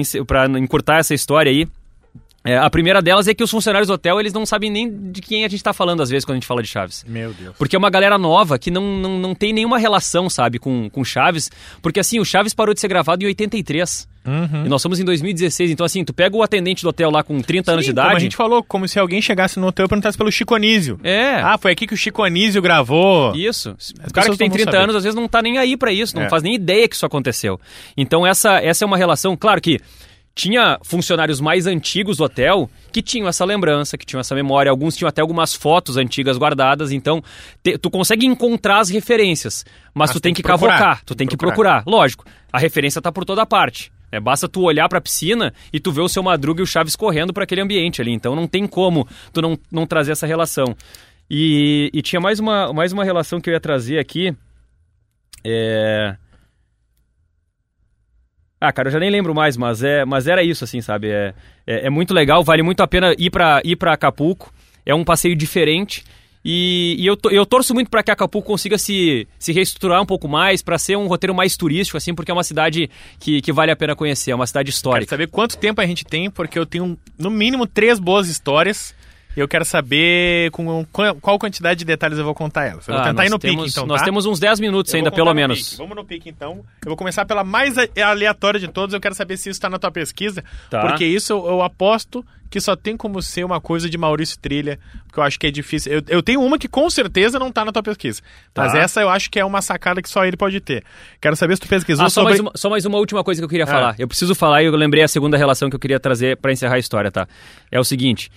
[0.57, 1.67] encurtar essa história aí.
[2.46, 5.20] É, a primeira delas é que os funcionários do hotel, eles não sabem nem de
[5.20, 7.04] quem a gente está falando, às vezes, quando a gente fala de Chaves.
[7.08, 7.56] Meu Deus.
[7.58, 11.04] Porque é uma galera nova que não, não, não tem nenhuma relação, sabe, com, com
[11.04, 11.50] Chaves.
[11.82, 14.08] Porque assim, o Chaves parou de ser gravado em 83.
[14.28, 14.66] Uhum.
[14.66, 15.72] E nós somos em 2016.
[15.72, 18.06] Então, assim, tu pega o atendente do hotel lá com 30 anos de Sim, Como
[18.08, 18.24] a idade.
[18.24, 21.00] gente falou, como se alguém chegasse no hotel e perguntasse pelo Chico Anísio.
[21.04, 21.36] É.
[21.36, 23.36] Ah, foi aqui que o Chico Anísio gravou.
[23.36, 23.76] Isso.
[24.08, 24.84] O cara que tem não vão 30 saber.
[24.84, 26.30] anos, às vezes, não tá nem aí pra isso, não É.
[26.30, 27.60] faz nem ideia que isso aconteceu.
[27.96, 29.80] Então, essa, essa é uma relação, claro que
[30.36, 34.69] tinha funcionários mais antigos do hotel que tinham essa lembrança, que tinham essa memória.
[34.69, 36.91] Alguns tinham até algumas fotos antigas guardadas.
[36.91, 37.23] Então,
[37.63, 39.63] te- tu consegue encontrar as referências,
[39.93, 41.81] mas, Mas tu tem tem que que cavocar, tu tem que Procurar.
[41.83, 41.97] procurar.
[41.99, 43.91] Lógico, a referência tá por toda parte.
[44.11, 46.95] É, basta tu olhar pra piscina e tu ver o seu Madruga e o Chaves
[46.95, 48.11] correndo para aquele ambiente ali.
[48.11, 50.75] Então não tem como tu não, não trazer essa relação.
[51.29, 54.33] E, e tinha mais uma, mais uma relação que eu ia trazer aqui.
[55.43, 56.15] É...
[58.60, 61.10] Ah, cara, eu já nem lembro mais, mas, é, mas era isso, assim, sabe?
[61.10, 61.34] É,
[61.68, 64.51] é, é muito legal, vale muito a pena ir pra, ir pra Acapulco.
[64.86, 66.03] É um passeio diferente.
[66.47, 70.06] E, e eu, to- eu torço muito para que Acapulco consiga se, se reestruturar um
[70.06, 72.88] pouco mais, para ser um roteiro mais turístico, assim, porque é uma cidade
[73.20, 75.10] que, que vale a pena conhecer, é uma cidade Quero histórica.
[75.10, 78.93] saber quanto tempo a gente tem, porque eu tenho no mínimo três boas histórias.
[79.36, 80.86] E eu quero saber com
[81.21, 82.88] qual, quantidade de detalhes eu vou contar elas.
[82.88, 84.05] Eu vou Ah, tentar ir no temos, pique, então, Nós tá?
[84.05, 85.61] temos uns 10 minutos Eu ainda, pelo menos.
[85.69, 85.77] pique.
[85.77, 86.63] Vamos no pique, então.
[86.83, 88.93] Eu vou começar pela mais aleatória de todas.
[88.93, 90.43] Eu quero saber se isso tá na tua pesquisa.
[90.69, 90.81] Tá.
[90.88, 94.79] Porque isso eu, eu aposto que só tem como ser uma coisa de Maurício Trilha.
[95.07, 95.91] Porque eu acho que é difícil.
[95.91, 98.21] Eu, eu tenho uma que com certeza não tá na tua pesquisa.
[98.53, 98.63] Tá.
[98.63, 100.83] Mas essa eu acho que é uma sacada que só ele pode ter.
[101.19, 102.29] Quero saber se tu pesquisou Ah, só, sobre...
[102.33, 103.67] mais uma, só mais uma última coisa que eu queria Ah.
[103.67, 103.95] falar.
[103.99, 106.75] Eu preciso falar e eu lembrei a segunda relação que eu queria trazer pra encerrar
[106.75, 107.27] a história, tá?
[107.71, 108.31] É o seguinte: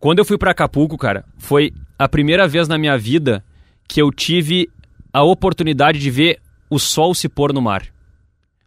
[0.00, 3.44] quando eu fui pra Acapulco, cara, foi a primeira vez na minha vida
[3.88, 4.68] que eu tive
[5.12, 6.38] a oportunidade de ver
[6.68, 7.82] o sol se pôr no mar.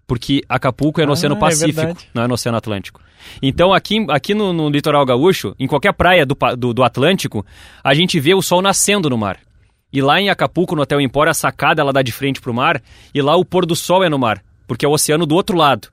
[0.07, 2.09] Porque Acapulco é no Ah, Oceano é Pacífico, verdade.
[2.13, 2.99] não é no Oceano Atlântico.
[3.41, 7.45] Então, aqui, aqui no, no litoral gaúcho, em qualquer praia do, do, do Atlântico,
[7.83, 9.37] a gente vê o sol nascendo no mar.
[9.91, 12.81] E lá em Acapulco, no Hotel Empório, a sacada ela dá de frente pro mar,
[13.13, 15.55] e lá o pôr do sol é no mar, porque é o oceano do outro
[15.57, 15.89] lado.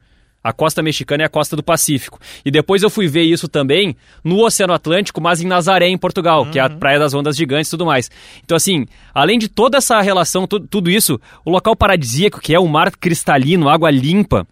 [0.48, 2.18] A costa mexicana é a costa do Pacífico.
[2.44, 6.46] E depois eu fui ver isso também no Oceano Atlântico, mas em Nazaré, em Portugal,
[6.50, 8.10] que é a praia das ondas gigantes e tudo mais.
[8.44, 12.58] Então, assim, além de toda essa relação, tu- tudo isso, o local paradisíaco, que é
[12.60, 14.46] o mar cristalino, água limpa,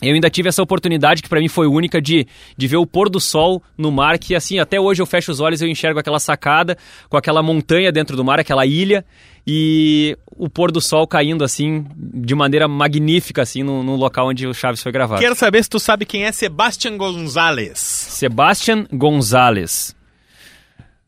[0.00, 2.24] eu ainda tive essa oportunidade que pra mim foi única de,
[2.56, 5.40] de ver o pôr do sol no mar, que assim, até hoje eu fecho os
[5.40, 9.04] olhos e eu enxergo aquela sacada, com aquela montanha dentro do mar, aquela ilha,
[9.50, 14.46] e o pôr do sol caindo assim, de maneira magnífica, assim, no, no local onde
[14.46, 15.22] o Chaves foi gravado.
[15.22, 17.78] Quero saber se tu sabe quem é Sebastian Gonzalez.
[17.78, 19.96] Sebastian Gonzalez.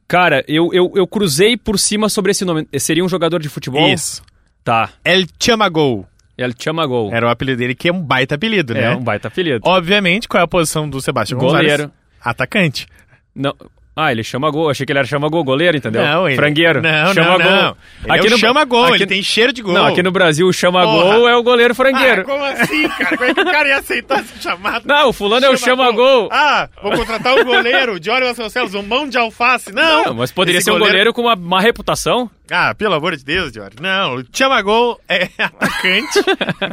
[0.08, 2.66] Cara, eu, eu, eu cruzei por cima sobre esse nome.
[2.78, 3.86] Seria um jogador de futebol?
[3.92, 4.22] Isso.
[4.64, 4.88] Tá.
[5.04, 6.06] El Chamagol.
[6.38, 7.12] Ele chama gol.
[7.12, 8.96] Era o apelido dele, que é um baita apelido, É, né?
[8.96, 9.60] um baita apelido.
[9.62, 11.82] Obviamente, qual é a posição do Sebastian Goleiro.
[11.84, 11.90] Gonzalez?
[12.24, 12.86] Atacante.
[13.34, 13.54] Não.
[14.02, 14.70] Ah, ele chama gol.
[14.70, 16.02] Achei que ele era chama gol, goleiro, entendeu?
[16.02, 16.36] Não, ele...
[16.36, 16.80] Frangueiro.
[16.80, 17.50] Não, chama não, gol.
[17.50, 17.76] não.
[18.16, 19.74] Ele é o chama gol, aqui ele no- tem cheiro de gol.
[19.74, 21.14] Não, aqui no Brasil o chama Porra.
[21.16, 22.24] gol é o goleiro Ah, frangueiro.
[22.24, 23.16] como assim, cara?
[23.16, 24.82] Como é que o cara ia aceitar essa chamada?
[24.86, 26.28] Não, o fulano é o chama gol.
[26.32, 29.72] Ah, vou contratar um goleiro, Diório Vasconcelos, um mão de alface.
[29.72, 32.30] Não, Não, mas poderia esse ser um goleiro com uma má reputação.
[32.50, 33.76] Ah, pelo amor de Deus, Diório.
[33.80, 36.20] Não, o Chamagol é atacante.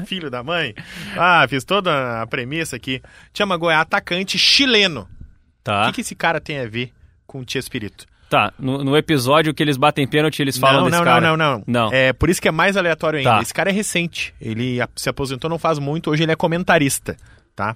[0.05, 0.73] filho da mãe.
[1.17, 3.01] Ah, fiz toda a premissa aqui.
[3.33, 5.01] Chamagol é atacante chileno.
[5.01, 5.87] O Tá.
[5.87, 6.91] que, que esse cara tem a ver
[7.27, 8.05] com o Tia Espírito?
[8.29, 11.21] Tá, no, no episódio que eles batem pênalti, eles falam não, desse não, cara.
[11.21, 11.93] não, não, não, Não.
[11.93, 13.29] É por isso que é mais aleatório ainda.
[13.37, 13.41] Tá.
[13.41, 14.33] Esse cara é recente.
[14.41, 17.15] Ele se aposentou não faz muito, hoje ele é comentarista.
[17.55, 17.75] tá?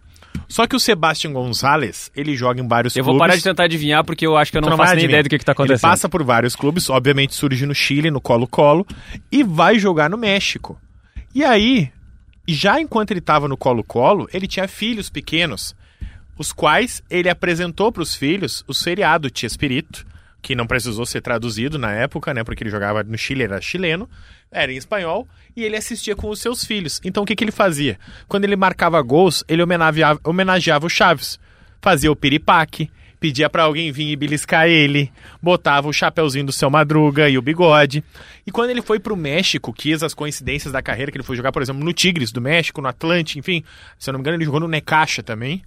[0.50, 3.18] Só que o Sebastian Gonzalez, ele joga em vários Eu clubes.
[3.18, 5.24] vou parar de tentar adivinhar porque eu acho que eu não, vai faço nem ideia
[5.24, 5.90] do que, que tá Ele acontecendo.
[5.90, 8.86] passa por vários clubes, obviamente surge no Chile, no Colo-Colo,
[9.32, 10.78] e vai jogar no México.
[11.34, 11.90] E aí,
[12.48, 15.74] já enquanto ele estava no Colo-Colo, ele tinha filhos pequenos,
[16.42, 20.06] os quais ele apresentou para os filhos o seriado Tia Espírito,
[20.42, 22.44] que não precisou ser traduzido na época, né?
[22.44, 24.10] Porque ele jogava no Chile, era chileno,
[24.52, 27.00] era em espanhol, e ele assistia com os seus filhos.
[27.06, 28.00] Então o que, que ele fazia?
[28.28, 31.40] Quando ele marcava gols, ele homenageava, homenageava o Chaves.
[31.80, 32.90] Fazia o piripaque,
[33.20, 37.42] pedia pra alguém vir e beliscar ele, botava o chapeuzinho do seu Madruga e o
[37.42, 38.04] bigode.
[38.48, 41.52] E quando ele foi pro México, quis as coincidências da carreira, que ele foi jogar,
[41.52, 43.64] por exemplo, no Tigres do México, no Atlante, enfim,
[44.00, 45.62] se eu não me engano, ele jogou no Necaxa também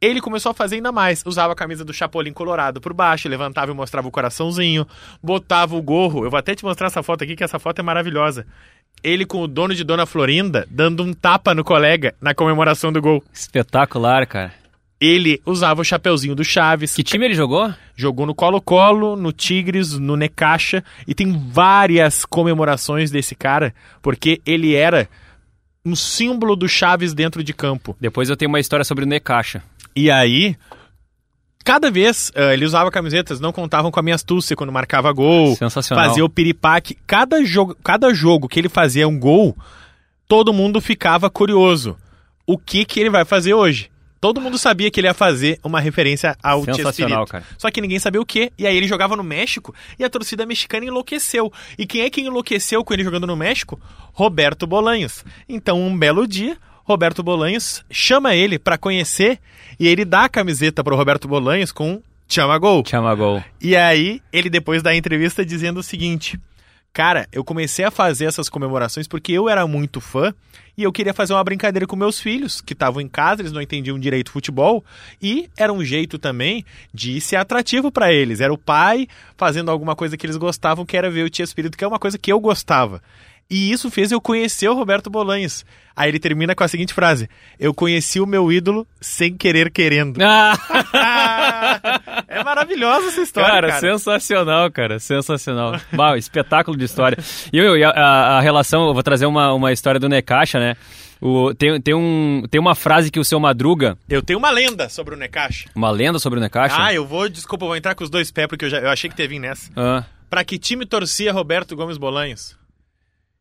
[0.00, 1.22] ele começou a fazer ainda mais.
[1.26, 4.86] Usava a camisa do Chapolin Colorado por baixo, levantava e mostrava o coraçãozinho,
[5.22, 6.24] botava o gorro.
[6.24, 8.46] Eu vou até te mostrar essa foto aqui, que essa foto é maravilhosa.
[9.02, 13.00] Ele com o dono de Dona Florinda dando um tapa no colega na comemoração do
[13.00, 13.22] gol.
[13.32, 14.52] Espetacular, cara.
[15.00, 17.72] Ele usava o chapeuzinho do Chaves, Que time ele jogou?
[17.94, 23.72] jogou no Colo-Colo, no Tigres, no Necaxa, e tem várias comemorações desse cara,
[24.02, 25.08] porque ele era
[25.84, 27.96] um símbolo do Chaves dentro de campo.
[28.00, 29.62] Depois eu tenho uma história sobre o Necaxa.
[29.98, 30.56] E aí,
[31.64, 35.56] cada vez eh, ele usava camisetas, não contavam com a minha astúcia quando marcava gol,
[35.56, 36.04] Sensacional.
[36.04, 36.96] fazia o piripaque.
[37.04, 39.56] Cada jogo, cada jogo que ele fazia um gol,
[40.28, 41.96] todo mundo ficava curioso.
[42.46, 43.90] O que que ele vai fazer hoje?
[44.20, 47.44] Todo mundo sabia que ele ia fazer uma referência ao Sensacional, cara.
[47.58, 48.52] Só que ninguém sabia o quê.
[48.56, 51.52] E aí ele jogava no México e a torcida mexicana enlouqueceu.
[51.76, 53.80] E quem é que enlouqueceu com ele jogando no México?
[54.12, 55.24] Roberto Bolanhos.
[55.48, 56.56] Então, um belo dia,
[56.88, 59.38] Roberto Bolanhos chama ele pra conhecer
[59.78, 62.82] e ele dá a camiseta pro Roberto Bolanhos com Chama Gol.
[62.86, 63.44] Chama gol.
[63.60, 66.40] E aí, ele depois da entrevista dizendo o seguinte:
[66.90, 70.32] Cara, eu comecei a fazer essas comemorações porque eu era muito fã
[70.78, 73.60] e eu queria fazer uma brincadeira com meus filhos, que estavam em casa, eles não
[73.60, 74.84] entendiam direito futebol,
[75.20, 76.64] e era um jeito também
[76.94, 78.40] de ser atrativo para eles.
[78.40, 81.76] Era o pai fazendo alguma coisa que eles gostavam, que era ver o Tia Espírito,
[81.76, 83.02] que é uma coisa que eu gostava.
[83.50, 85.64] E isso fez eu conhecer o Roberto Bolanhos.
[85.96, 87.28] Aí ele termina com a seguinte frase:
[87.58, 90.20] Eu conheci o meu ídolo sem querer querendo.
[92.28, 93.80] é maravilhosa essa história, cara, cara.
[93.80, 95.80] sensacional, cara, sensacional.
[95.92, 97.16] Bah, espetáculo de história.
[97.52, 100.58] E, eu, e a, a- a relação, eu vou trazer uma, uma história do Necaxa,
[100.58, 100.76] né?
[101.20, 104.88] O, tem, tem, um, tem uma frase que o seu Madruga, Eu tenho uma lenda
[104.88, 105.68] sobre o Necaxa.
[105.74, 106.76] uma lenda sobre o Necaxa.
[106.78, 108.90] Ah, eu vou, desculpa, eu vou entrar com os dois pés porque eu, já, eu
[108.90, 109.70] achei que teve nessa.
[109.74, 110.04] Ah.
[110.30, 112.57] Pra que time torcia Roberto Gomes Bolanhos?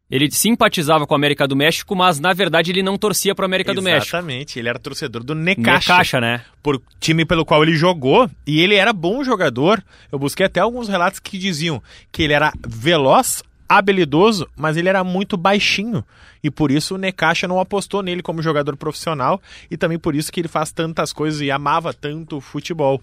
[0.10, 3.47] Ele simpatizava com a América do México, mas na verdade ele não torcia para a
[3.47, 4.16] América do México.
[4.16, 6.45] Exatamente, ele era torcedor do Necaxa, Necaxa, né?
[6.64, 9.84] por time pelo qual ele jogou, e ele era bom jogador.
[10.10, 15.03] Eu busquei até alguns relatos que diziam que ele era veloz, habilidoso, mas ele era
[15.03, 16.05] muito baixinho.
[16.41, 20.32] E por isso o Necaxa não apostou nele como jogador profissional, e também por isso
[20.32, 23.01] que ele faz tantas coisas e amava tanto o futebol.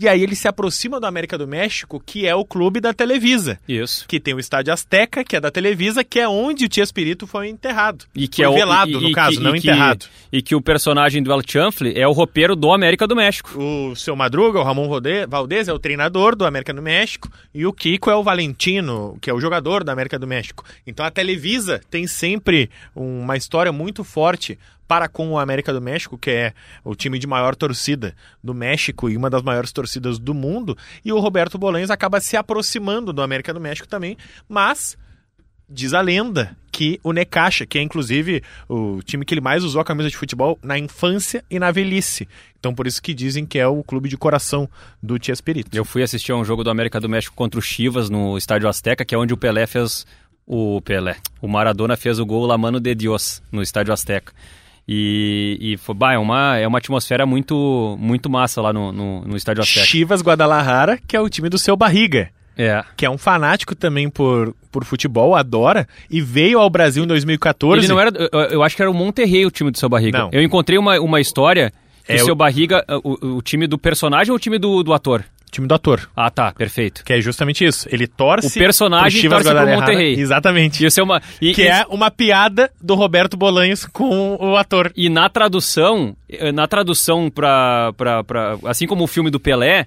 [0.00, 3.58] E aí ele se aproxima do América do México, que é o clube da Televisa.
[3.68, 4.06] Isso.
[4.08, 7.26] Que tem o Estádio Azteca, que é da Televisa, que é onde o Tia Espírito
[7.26, 8.06] foi enterrado.
[8.14, 10.06] E que Foi é o velado, e- no e caso, que- não e que- enterrado.
[10.32, 13.50] e que o personagem do El Chanfle é o roupeiro do América do México.
[13.62, 17.28] O seu Madruga, o Ramon Rode- Valdez, é o treinador do América do México.
[17.54, 20.64] E o Kiko é o Valentino, que é o jogador da América do México.
[20.86, 24.58] Então a Televisa tem sempre uma história muito forte
[24.90, 28.12] para com o América do México, que é o time de maior torcida
[28.42, 30.76] do México e uma das maiores torcidas do mundo.
[31.04, 34.16] E o Roberto Bolanhos acaba se aproximando do América do México também,
[34.48, 34.98] mas
[35.68, 39.80] diz a lenda que o Necaxa, que é inclusive o time que ele mais usou
[39.80, 42.26] a camisa de futebol na infância e na velhice.
[42.58, 44.68] Então por isso que dizem que é o clube de coração
[45.00, 45.72] do Tia Espírito.
[45.72, 48.68] Eu fui assistir a um jogo do América do México contra o Chivas no Estádio
[48.68, 50.04] Azteca, que é onde o Pelé fez
[50.44, 51.16] o Pelé.
[51.40, 54.32] O Maradona fez o gol La Mano de Dios no Estádio Azteca.
[54.88, 59.20] E, e foi, bah, é uma, é uma atmosfera muito, muito massa lá no, no,
[59.22, 59.86] no Estádio Azteca.
[59.86, 62.28] Chivas Guadalajara, que é o time do seu Barriga.
[62.58, 62.84] É.
[62.96, 67.78] Que é um fanático também por, por futebol, adora, e veio ao Brasil em 2014.
[67.80, 68.10] Ele não era.
[68.32, 70.18] Eu, eu acho que era o Monterrey o time do seu Barriga.
[70.18, 70.30] Não.
[70.32, 71.72] Eu encontrei uma, uma história
[72.06, 72.84] É o- seu Barriga.
[73.02, 75.24] O, o time do personagem ou o time do, do ator?
[75.50, 76.08] Time do ator.
[76.16, 77.04] Ah, tá, perfeito.
[77.04, 77.88] Que é justamente isso.
[77.90, 78.46] Ele torce.
[78.48, 79.66] O personagem pro torce pro.
[79.66, 80.18] Monterrey.
[80.20, 80.82] Exatamente.
[80.82, 81.04] E o seu.
[81.06, 84.92] ma- E, Que e- é uma piada do Roberto Bolanhos com o ator.
[84.96, 88.24] E na tradução, eh, na tradução pra, pra.
[88.66, 89.86] Assim como o filme do Pelé,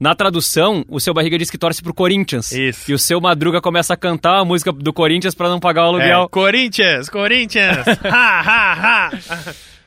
[0.00, 2.50] na tradução, o seu barriga diz que torce pro Corinthians.
[2.50, 2.90] Isso.
[2.90, 5.84] E o seu Madruga começa a cantar a música do Corinthians pra não pagar o
[5.84, 6.28] É, aluguel.
[6.28, 7.86] Corinthians, Corinthians!
[8.04, 9.10] ha, ha, ha!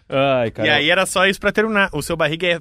[0.07, 1.89] Ai, E aí era só isso pra terminar.
[1.91, 2.57] O seu barriga é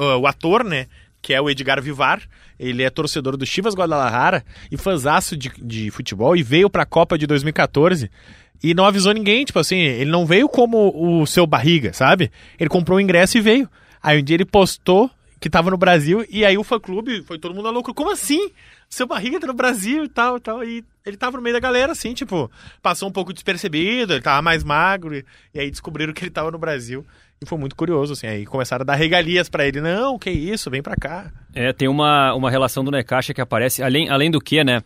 [0.00, 0.86] uh, o ator, né?
[1.24, 2.20] Que é o Edgar Vivar.
[2.60, 7.16] Ele é torcedor do Chivas Guadalajara e fãzaço de, de futebol e veio pra Copa
[7.16, 8.10] de 2014.
[8.62, 12.30] e não avisou ninguém, tipo assim, ele não veio como o seu barriga, sabe?
[12.60, 13.66] Ele comprou o ingresso e veio.
[14.02, 15.10] Aí um dia ele postou
[15.40, 17.94] que tava no Brasil e aí o fã-clube foi todo mundo louco.
[17.94, 18.50] Como assim?
[18.90, 20.62] Seu barriga tá no Brasil e tal, tal.
[20.62, 22.50] E ele tava no meio da galera, assim, tipo,
[22.82, 26.50] passou um pouco despercebido, ele tava mais magro, e, e aí descobriram que ele tava
[26.50, 27.04] no Brasil.
[27.42, 29.80] E foi muito curioso, assim, aí começaram a dar regalias para ele.
[29.80, 31.30] Não, que isso, vem pra cá.
[31.54, 34.82] É, tem uma, uma relação do Necaxa que aparece, além, além do que, né?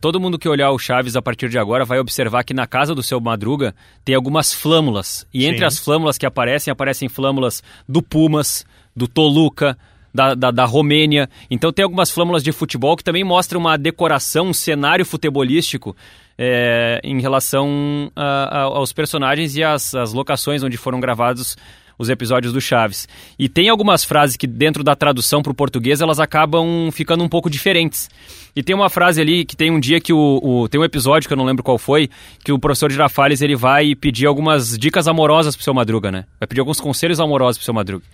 [0.00, 2.94] todo mundo que olhar o Chaves a partir de agora vai observar que na casa
[2.94, 5.26] do seu Madruga tem algumas flâmulas.
[5.32, 5.64] E entre Sim.
[5.64, 9.78] as flâmulas que aparecem, aparecem flâmulas do Pumas, do Toluca,
[10.12, 11.28] da, da, da, Romênia.
[11.50, 15.96] Então tem algumas flâmulas de futebol que também mostram uma decoração, um cenário futebolístico
[16.44, 21.56] é, em relação a, a, aos personagens e as locações onde foram gravados
[21.96, 23.08] os episódios do Chaves.
[23.38, 27.28] E tem algumas frases que dentro da tradução para o português elas acabam ficando um
[27.28, 28.10] pouco diferentes.
[28.56, 31.28] E tem uma frase ali que tem um dia que o, o, tem um episódio
[31.28, 32.10] que eu não lembro qual foi,
[32.44, 36.24] que o professor Girafales ele vai pedir algumas dicas amorosas pro seu Madruga, né?
[36.40, 38.04] Vai pedir alguns conselhos amorosos pro seu Madruga.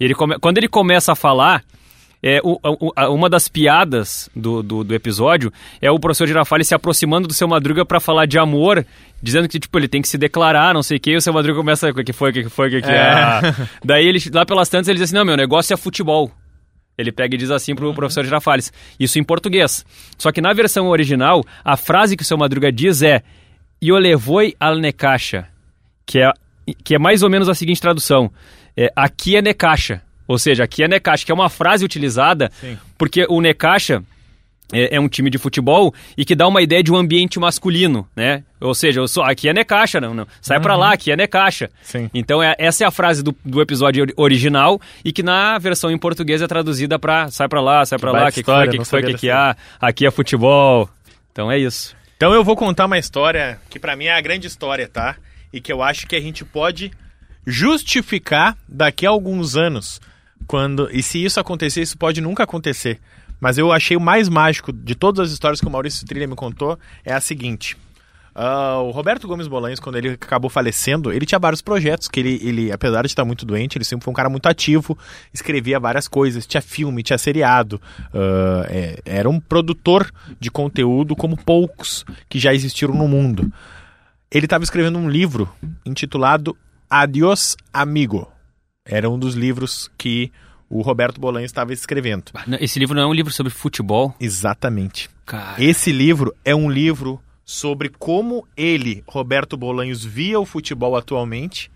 [0.00, 1.62] E ele come, quando ele começa a falar,
[2.22, 6.74] é, o, o, uma das piadas do, do, do, episódio é o professor Girafales se
[6.74, 8.84] aproximando do seu Madruga para falar de amor,
[9.22, 11.32] dizendo que tipo, ele tem que se declarar, não sei o que, e o seu
[11.32, 12.94] Madruga começa, o que foi, o que foi, o que, que é.
[12.94, 13.68] é.
[13.84, 16.32] Daí ele, lá pelas tantas ele diz assim, não, meu negócio é futebol.
[16.98, 17.94] Ele pega e diz assim pro uhum.
[17.94, 18.72] professor Girafales.
[18.98, 19.84] Isso em português.
[20.16, 23.22] Só que na versão original, a frase que o seu Madruga diz é
[23.82, 25.46] Io levoi al Necaxa,
[26.06, 26.32] que é,
[26.82, 28.32] que é mais ou menos a seguinte tradução.
[28.74, 30.02] É, aqui é Necaxa.
[30.26, 32.78] Ou seja, aqui é Necaxa, que é uma frase utilizada Sim.
[32.98, 34.02] porque o Necaxa
[34.72, 38.08] é, é, um time de futebol e que dá uma ideia de um ambiente masculino,
[38.16, 38.42] né?
[38.60, 40.26] Ou seja, eu sou, aqui é Necaxa, não, não.
[40.40, 40.62] sai uhum.
[40.62, 41.70] para lá, aqui é Necaxa.
[41.82, 42.10] Sim.
[42.12, 45.98] Então é, essa é a frase do, do episódio original e que na versão em
[45.98, 49.12] português é traduzida para sai para lá, sai para lá, que, história, que foi, que,
[49.12, 50.90] que, que há, aqui é futebol.
[51.30, 51.94] Então é isso.
[52.16, 55.16] Então eu vou contar uma história que para mim é a grande história, tá?
[55.52, 56.90] E que eu acho que a gente pode
[57.46, 60.00] justificar daqui a alguns anos
[60.46, 63.00] quando e se isso acontecer, isso pode nunca acontecer.
[63.40, 66.34] Mas eu achei o mais mágico de todas as histórias que o Maurício Trilha me
[66.34, 67.76] contou é a seguinte.
[68.36, 72.38] Uh, o Roberto Gomes Bolanhos, quando ele acabou falecendo, ele tinha vários projetos, que ele,
[72.42, 74.96] ele, apesar de estar muito doente, ele sempre foi um cara muito ativo,
[75.32, 77.80] escrevia várias coisas, tinha filme, tinha seriado,
[78.12, 83.50] uh, é, era um produtor de conteúdo como poucos que já existiram no mundo.
[84.30, 85.48] Ele estava escrevendo um livro
[85.86, 86.54] intitulado
[86.90, 88.35] Adiós Amigo.
[88.86, 90.32] Era um dos livros que
[90.70, 92.24] o Roberto Bolanho estava escrevendo.
[92.60, 94.14] Esse livro não é um livro sobre futebol?
[94.18, 95.10] Exatamente.
[95.24, 95.62] Cara.
[95.62, 101.70] Esse livro é um livro sobre como ele, Roberto Bolanhos, via o futebol atualmente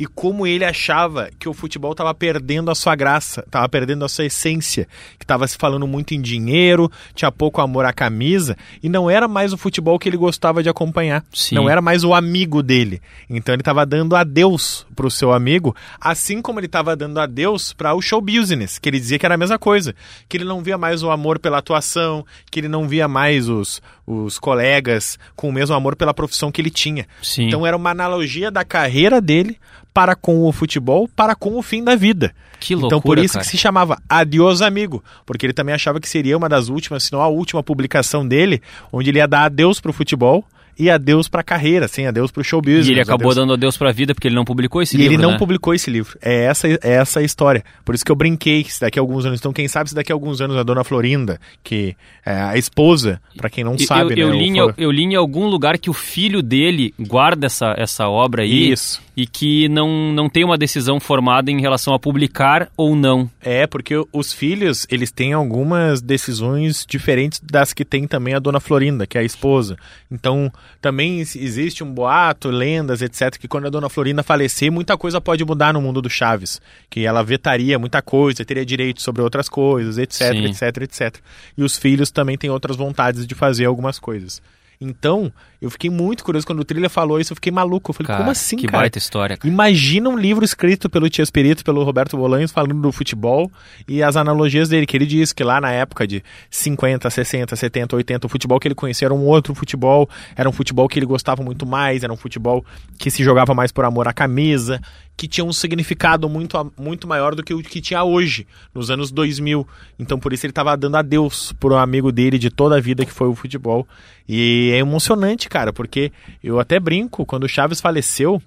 [0.00, 4.08] e como ele achava que o futebol estava perdendo a sua graça, estava perdendo a
[4.08, 4.88] sua essência,
[5.18, 9.28] que estava se falando muito em dinheiro, tinha pouco amor à camisa, e não era
[9.28, 11.22] mais o futebol que ele gostava de acompanhar.
[11.34, 11.54] Sim.
[11.54, 13.02] Não era mais o amigo dele.
[13.28, 17.74] Então ele estava dando adeus para o seu amigo, assim como ele estava dando adeus
[17.74, 19.94] para o show business, que ele dizia que era a mesma coisa,
[20.30, 23.82] que ele não via mais o amor pela atuação, que ele não via mais os,
[24.06, 27.06] os colegas com o mesmo amor pela profissão que ele tinha.
[27.22, 27.48] Sim.
[27.48, 29.58] Então era uma analogia da carreira dele
[29.92, 32.32] para com o futebol, para com o fim da vida.
[32.58, 33.44] Que loucura, Então por isso cara.
[33.44, 37.12] que se chamava Adiós Amigo, porque ele também achava que seria uma das últimas, se
[37.12, 38.60] não a última publicação dele,
[38.92, 40.44] onde ele ia dar adeus para o futebol
[40.80, 42.88] e adeus para a carreira, assim, adeus para o show business.
[42.88, 43.36] E ele acabou adeus...
[43.36, 45.12] dando adeus para a vida porque ele não publicou esse e livro.
[45.12, 45.38] E ele não né?
[45.38, 46.18] publicou esse livro.
[46.22, 47.62] É essa, é essa a história.
[47.84, 49.38] Por isso que eu brinquei que se daqui a alguns anos.
[49.38, 53.20] Então, quem sabe se daqui a alguns anos a dona Florinda, que é a esposa,
[53.36, 54.34] para quem não sabe, eu, né?
[54.34, 58.08] Eu li, eu, eu li em algum lugar que o filho dele guarda essa, essa
[58.08, 58.72] obra aí.
[58.72, 63.30] Isso e que não, não tem uma decisão formada em relação a publicar ou não.
[63.42, 68.60] É, porque os filhos, eles têm algumas decisões diferentes das que tem também a dona
[68.60, 69.76] Florinda, que é a esposa.
[70.10, 70.50] Então,
[70.80, 75.44] também existe um boato, lendas, etc, que quando a dona Florinda falecer, muita coisa pode
[75.44, 76.58] mudar no mundo do Chaves,
[76.88, 80.46] que ela vetaria muita coisa, teria direito sobre outras coisas, etc, Sim.
[80.46, 81.16] etc, etc.
[81.58, 84.40] E os filhos também têm outras vontades de fazer algumas coisas.
[84.80, 87.90] Então, eu fiquei muito curioso quando o Trilha falou isso, eu fiquei maluco.
[87.90, 88.78] Eu falei, cara, como assim, que cara?
[88.78, 89.36] baita história.
[89.36, 89.52] Cara.
[89.52, 93.50] Imagina um livro escrito pelo Tia Espírito, pelo Roberto Bolanhos, falando do futebol
[93.86, 97.96] e as analogias dele, que ele diz que lá na época de 50, 60, 70,
[97.96, 101.06] 80, o futebol que ele conhecia era um outro futebol, era um futebol que ele
[101.06, 102.64] gostava muito mais, era um futebol
[102.98, 104.80] que se jogava mais por amor à camisa,
[105.20, 109.10] que tinha um significado muito, muito maior do que o que tinha hoje, nos anos
[109.10, 109.68] 2000.
[109.98, 113.04] Então por isso ele estava dando adeus para um amigo dele de toda a vida
[113.04, 113.86] que foi o futebol.
[114.26, 118.40] E é emocionante, cara, porque eu até brinco, quando o Chaves faleceu,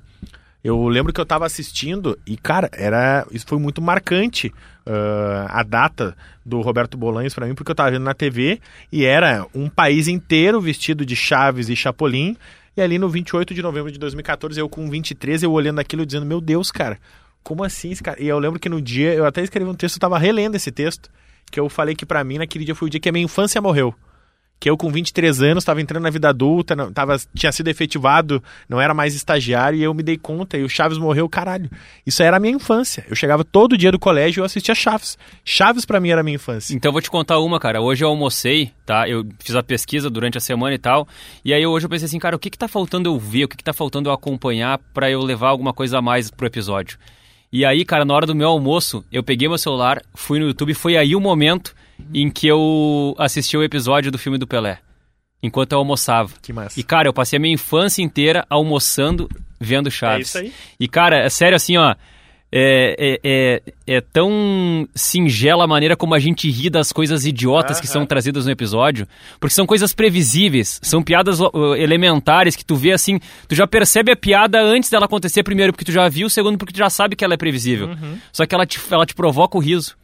[0.63, 4.47] eu lembro que eu estava assistindo e, cara, era isso foi muito marcante
[4.87, 9.03] uh, a data do Roberto Bolanhos para mim, porque eu estava vendo na TV e
[9.03, 12.37] era um país inteiro vestido de Chaves e Chapolin
[12.77, 16.25] E ali no 28 de novembro de 2014, eu com 23, eu olhando aquilo dizendo,
[16.25, 16.97] meu Deus, cara,
[17.43, 18.23] como assim esse cara?
[18.23, 20.71] E eu lembro que no dia, eu até escrevi um texto, eu tava relendo esse
[20.71, 21.11] texto,
[21.51, 23.61] que eu falei que para mim naquele dia foi o dia que a minha infância
[23.61, 23.93] morreu
[24.63, 28.41] que eu com 23 anos estava entrando na vida adulta, não, tava, tinha sido efetivado,
[28.69, 31.69] não era mais estagiário, e eu me dei conta, e o Chaves morreu, caralho.
[32.07, 33.05] Isso era a minha infância.
[33.09, 35.17] Eu chegava todo dia do colégio e eu assistia Chaves.
[35.43, 36.73] Chaves para mim era a minha infância.
[36.73, 37.81] Então vou te contar uma, cara.
[37.81, 39.05] Hoje eu almocei, tá?
[39.05, 41.09] Eu fiz a pesquisa durante a semana e tal,
[41.43, 43.47] e aí hoje eu pensei assim, cara, o que que tá faltando eu ver, o
[43.49, 46.97] que que tá faltando eu acompanhar para eu levar alguma coisa a mais pro episódio?
[47.51, 50.73] E aí, cara, na hora do meu almoço, eu peguei meu celular, fui no YouTube,
[50.73, 51.75] foi aí o momento
[52.13, 54.79] em que eu assisti o episódio do filme do Pelé.
[55.41, 56.31] Enquanto eu almoçava.
[56.41, 56.79] Que massa.
[56.79, 59.29] E, cara, eu passei a minha infância inteira almoçando,
[59.59, 60.35] vendo Chaves.
[60.35, 60.53] É isso aí.
[60.79, 61.93] E, cara, é sério assim, ó.
[62.55, 67.81] É, é, é, é, tão singela a maneira como a gente ri das coisas idiotas
[67.81, 69.07] que são trazidas no episódio,
[69.39, 71.39] porque são coisas previsíveis, são piadas
[71.79, 75.83] elementares que tu vê assim, tu já percebe a piada antes dela acontecer, primeiro porque
[75.83, 77.87] tu já viu, segundo porque tu já sabe que ela é previsível.
[77.87, 78.19] Uhum.
[78.31, 79.95] Só que ela te, ela te provoca o riso.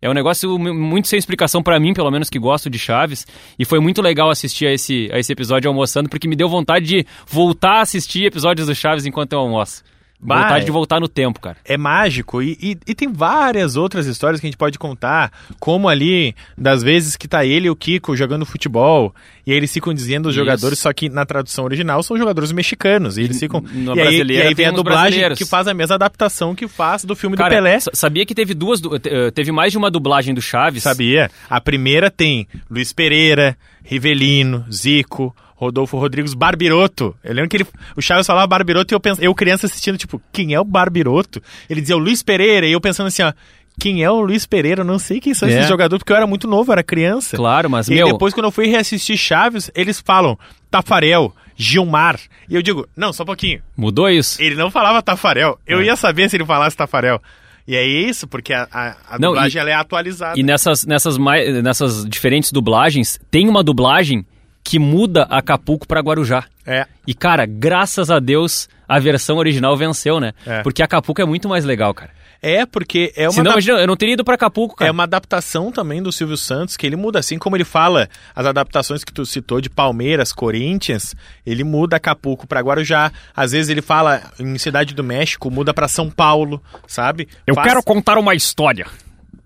[0.00, 3.26] É um negócio muito sem explicação para mim, pelo menos que gosto de Chaves.
[3.58, 6.86] E foi muito legal assistir a esse, a esse episódio almoçando, porque me deu vontade
[6.86, 9.82] de voltar a assistir episódios do Chaves enquanto eu almoço.
[10.20, 11.56] Bah, vontade de voltar no tempo, cara.
[11.64, 15.88] É mágico e, e, e tem várias outras histórias que a gente pode contar, como
[15.88, 19.14] ali das vezes que tá ele e o Kiko jogando futebol
[19.46, 20.44] e aí eles ficam dizendo os Isso.
[20.44, 24.22] jogadores, só que na tradução original são jogadores mexicanos e eles ficam No e aí,
[24.22, 27.50] e aí vem a dublagem que faz a mesma adaptação que faz do filme Cara,
[27.50, 27.78] do Pelé.
[27.80, 30.82] sa- sabia que teve duas, eh, teve mais de uma dublagem do Chaves?
[30.82, 31.30] Sabia?
[31.48, 37.16] A primeira tem Luiz Pereira, Rivelino, Zico, Rodolfo Rodrigues, Barbiroto.
[37.24, 40.54] Eu lembro que ele, o Chaves falava Barbiroto e eu, eu criança assistindo, tipo, quem
[40.54, 41.42] é o Barbiroto?
[41.68, 43.32] Ele dizia o Luiz Pereira e eu pensando assim, ó,
[43.80, 44.82] quem é o Luiz Pereira?
[44.82, 45.52] Eu não sei quem são É.
[45.52, 47.36] esses jogadores, porque eu era muito novo, era criança.
[47.36, 48.06] Claro, mas, E meu...
[48.12, 50.38] depois, quando eu fui reassistir Chaves, eles falam
[50.70, 52.20] Tafarel, Gilmar.
[52.48, 53.60] E eu digo, não, só um pouquinho.
[53.76, 54.40] Mudou isso?
[54.40, 55.58] Ele não falava Tafarel.
[55.66, 55.86] Eu É.
[55.86, 57.20] ia saber se ele falasse Tafarel.
[57.66, 60.38] E é isso, porque a, a, a Não, dublagem e- ela é atualizada.
[60.38, 61.18] E nessas, nessas,
[61.62, 64.24] nessas diferentes dublagens, tem uma dublagem
[64.64, 66.44] que muda Acapulco pra Guarujá.
[66.66, 66.86] É.
[67.06, 70.32] E, cara, graças a Deus, a versão original venceu, né?
[70.46, 70.62] É.
[70.62, 72.10] Porque Acapulco é muito mais legal, cara.
[72.40, 74.88] É, porque é uma, Senão, adap- imagina, eu não teria ido pra Acapulco, cara.
[74.88, 78.46] é uma adaptação também do Silvio Santos, que ele muda, assim como ele fala as
[78.46, 83.10] adaptações que tu citou de Palmeiras, Corinthians, ele muda Acapulco pra Guarujá.
[83.34, 87.26] Às vezes ele fala em Cidade do México, muda pra São Paulo, sabe?
[87.44, 88.86] Eu Faz- quero contar uma história.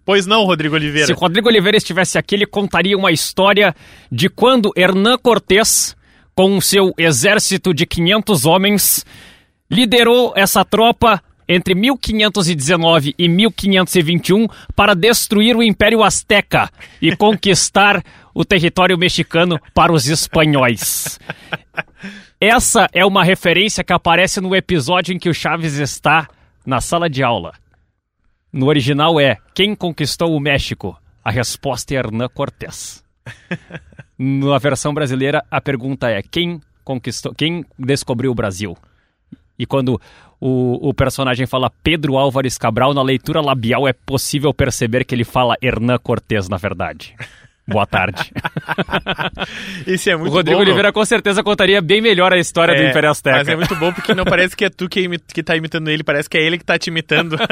[0.04, 1.06] Pois não, Rodrigo Oliveira.
[1.06, 3.74] Se Rodrigo Oliveira estivesse aqui, ele contaria uma história
[4.10, 5.96] de quando Hernán Cortés,
[6.34, 9.06] com seu exército de 500 homens,
[9.70, 18.02] liderou essa tropa entre 1519 e 1521 para destruir o Império Azteca e conquistar
[18.34, 21.18] o território mexicano para os espanhóis.
[22.40, 26.28] Essa é uma referência que aparece no episódio em que o Chaves está
[26.66, 27.61] na sala de aula.
[28.52, 31.00] No original é Quem conquistou o México?
[31.24, 33.02] A resposta é Hernán Cortés.
[34.18, 38.76] Na versão brasileira, a pergunta é Quem conquistou, quem descobriu o Brasil?
[39.58, 40.00] E quando
[40.38, 45.24] o, o personagem fala Pedro Álvares Cabral, na leitura labial é possível perceber que ele
[45.24, 47.14] fala Hernán Cortés, na verdade.
[47.66, 48.30] Boa tarde.
[49.86, 50.64] Isso é o muito Rodrigo bom.
[50.64, 53.38] Oliveira com certeza contaria bem melhor a história do É, Império Azteca.
[53.38, 55.88] Mas é muito bom porque não parece que é tu que, imi- que tá imitando
[55.88, 57.36] ele, parece que é ele que tá te imitando.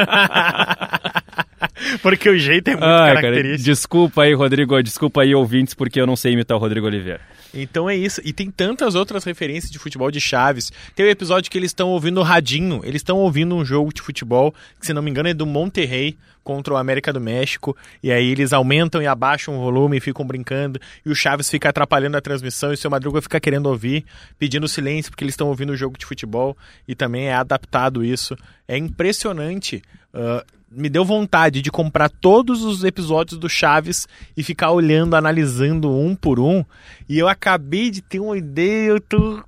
[2.02, 3.64] porque o jeito é muito cara, característico.
[3.64, 4.82] desculpa aí, Rodrigo.
[4.82, 7.20] Desculpa aí, ouvintes, porque eu não sei imitar o Rodrigo Oliveira.
[7.53, 8.20] Então é isso.
[8.24, 10.72] E tem tantas outras referências de futebol de Chaves.
[10.94, 12.80] Tem o episódio que eles estão ouvindo o radinho.
[12.84, 16.16] Eles estão ouvindo um jogo de futebol, que se não me engano é do Monterrey
[16.42, 17.76] contra o América do México.
[18.03, 20.80] E aí eles aumentam e abaixam o volume e ficam brincando.
[21.05, 22.70] E o Chaves fica atrapalhando a transmissão.
[22.70, 24.05] E o seu Madruga fica querendo ouvir,
[24.38, 26.57] pedindo silêncio, porque eles estão ouvindo o jogo de futebol.
[26.86, 28.36] E também é adaptado isso.
[28.66, 29.82] É impressionante.
[30.12, 34.06] Ah, me deu vontade de comprar todos os episódios do Chaves
[34.36, 36.64] e ficar olhando, analisando um por um.
[37.08, 39.42] E eu acabei de ter uma ideia, eu tô.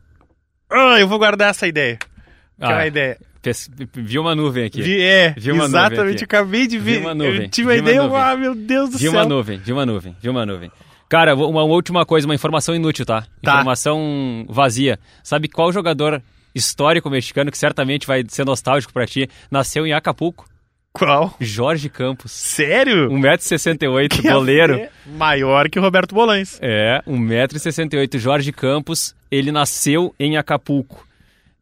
[0.71, 1.97] Ah, eu vou guardar essa ideia.
[1.97, 3.19] Que é Ah, uma ideia.
[3.41, 4.81] Pes- Vi uma nuvem aqui.
[4.83, 6.99] Vi, é, Vi uma nuvem exatamente, acabei de ver.
[7.01, 8.21] Vi uma nuvem, Eu tive uma vi uma ideia, nuvem.
[8.21, 9.13] ah, meu Deus do Vi céu.
[9.13, 10.71] uma nuvem, vi uma nuvem, vi uma nuvem.
[11.09, 13.27] Cara, uma última coisa, uma informação inútil, tá?
[13.43, 13.53] Tá.
[13.55, 14.99] Informação vazia.
[15.23, 16.23] Sabe qual jogador
[16.55, 20.47] histórico mexicano que certamente vai ser nostálgico pra ti nasceu em Acapulco?
[20.93, 21.35] Qual?
[21.41, 22.33] Jorge Campos.
[22.33, 23.09] Sério?
[23.11, 24.75] 1,68m, Que goleiro.
[24.75, 26.59] é Maior que o Roberto Bolães.
[26.61, 29.15] É, 1,68m, Jorge Campos.
[29.31, 31.07] Ele nasceu em Acapulco.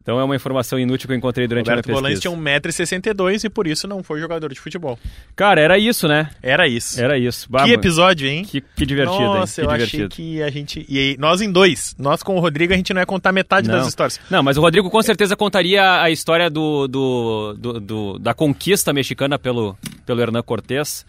[0.01, 2.35] Então é uma informação inútil que eu encontrei durante Roberto a minha Bolanes pesquisa.
[2.35, 4.97] tinha 1,62m e por isso não foi jogador de futebol.
[5.35, 6.29] Cara, era isso, né?
[6.41, 6.99] Era isso.
[6.99, 7.47] Era isso.
[7.49, 8.43] Bah, que episódio, hein?
[8.43, 9.67] que, que divertido, Nossa, hein?
[9.67, 10.07] Que eu divertido.
[10.11, 10.85] achei que a gente.
[10.89, 11.95] E aí, nós em dois.
[11.99, 13.77] Nós com o Rodrigo, a gente não ia contar metade Não.
[13.77, 14.19] das histórias.
[14.29, 18.91] Não, mas o Rodrigo com certeza contaria a história do, do, do- do- da conquista
[18.91, 21.05] mexicana pelo, pelo Hernan Cortés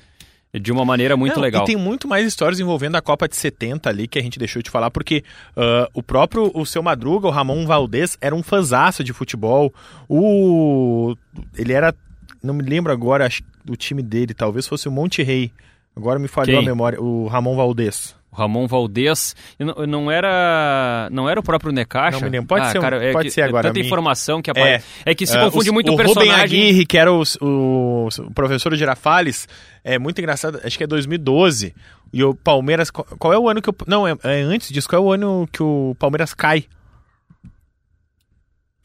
[0.61, 1.63] de uma maneira muito Não, legal.
[1.63, 4.61] E tem muito mais histórias envolvendo a Copa de 70 ali que a gente deixou
[4.63, 5.25] de falar, porque
[5.57, 9.73] ah, o próprio o seu Madruga, o Ramon Valdez, era um fanzaço de futebol.
[10.09, 11.17] O.
[11.57, 11.95] Ele era.
[12.43, 15.53] Não me lembro agora acho, do time dele, talvez fosse o Monte Rei.
[15.97, 16.67] Agora me falhou Quem?
[16.67, 17.01] a memória.
[17.01, 18.15] O Ramon Valdez.
[18.33, 22.31] O Ramon Valdez, não, não era não era o próprio Necaxa?
[22.31, 22.47] Não.
[22.47, 24.87] Pode Ah, ser um- cara, é pode que ser agora, Tanta me- informação que aparece.
[25.05, 26.31] É, que se Ah, confunde o- muito o o Rubem.
[26.31, 29.47] Aguirre, que era o, o, o professor Girafales,
[29.85, 31.75] é muito engraçado, acho que é 2012.
[32.11, 32.91] E o Palmeiras.
[32.91, 33.75] Qual, qual é o ano que o.
[33.87, 36.65] Não, é, é antes disso, qual é o ano que o Palmeiras cai?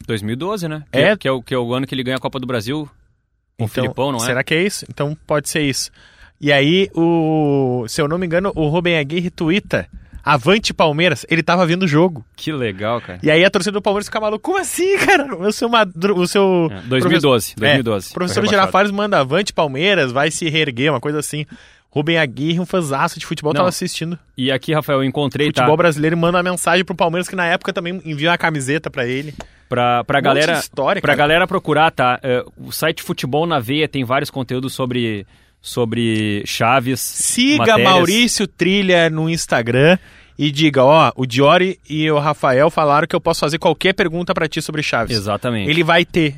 [0.06, 0.84] 2012, né?
[0.92, 1.10] É.
[1.10, 2.88] Que, que é o, que é o ano que ele ganha a Copa do Brasil
[3.58, 4.24] com o Filipão, não é?
[4.26, 4.84] Será que é isso?
[4.88, 5.90] Então pode ser isso.
[6.40, 9.88] E aí, o, se eu não me engano, o Rubem Aguirre twitta
[10.24, 12.24] Avante Palmeiras, ele tava vendo o jogo.
[12.36, 13.18] Que legal, cara.
[13.22, 14.42] E aí a torcida do Palmeiras fica maluco.
[14.42, 15.34] Como assim, cara?
[15.34, 18.08] O seu, madru, o seu É, 2012, 2012.
[18.08, 18.46] É, o professor.
[18.46, 21.46] Girafales manda Avante Palmeiras, vai se reerguer, uma coisa assim.
[21.90, 23.60] Rubem Aguirre, um fãzaço de futebol, Não.
[23.60, 24.18] tava assistindo.
[24.36, 25.76] E aqui, Rafael, eu encontrei, Futebol tá?
[25.78, 29.34] brasileiro manda uma mensagem pro Palmeiras, que na época também envia uma camiseta pra ele.
[29.68, 30.52] Pra, pra Um galera.
[30.58, 31.18] história, pra cara.
[31.18, 32.20] galera procurar, tá?
[32.22, 35.26] É, o site Futebol na Veia tem vários conteúdos sobre,
[35.60, 37.00] sobre Chaves.
[37.00, 37.90] Siga matérias.
[37.90, 39.98] Maurício Trilha no Instagram
[40.38, 44.32] e diga, ó, o Diori e o Rafael falaram que eu posso fazer qualquer pergunta
[44.32, 45.16] pra ti sobre Chaves.
[45.16, 45.68] Exatamente.
[45.68, 46.36] Ele vai ter.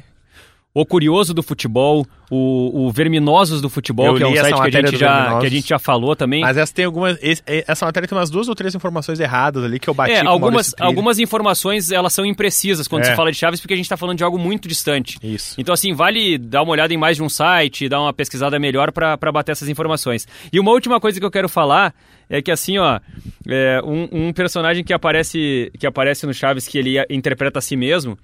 [0.72, 4.76] O Curioso do Futebol, o, o Verminosos do Futebol, Eu que é um site que
[4.76, 6.42] a, gente já, que a gente já falou também.
[6.42, 7.18] Mas essa tem algumas.
[7.20, 10.20] esse- essa matéria tem umas duas ou três informações erradas ali que eu bati É,
[10.24, 13.06] algumas, algumas informações elas são imprecisas quando É.
[13.06, 15.18] se fala de Chaves, porque a gente está falando de algo muito distante.
[15.24, 15.56] Isso.
[15.58, 18.92] Então, assim, vale dar uma olhada em mais de um site, dar uma pesquisada melhor
[18.92, 20.28] para bater essas informações.
[20.52, 21.92] E uma última coisa que eu quero falar
[22.28, 23.00] é que, assim, ó,
[23.48, 27.74] é, um, um personagem que aparece, que aparece no Chaves, que ele interpreta a si
[27.74, 28.16] mesmo,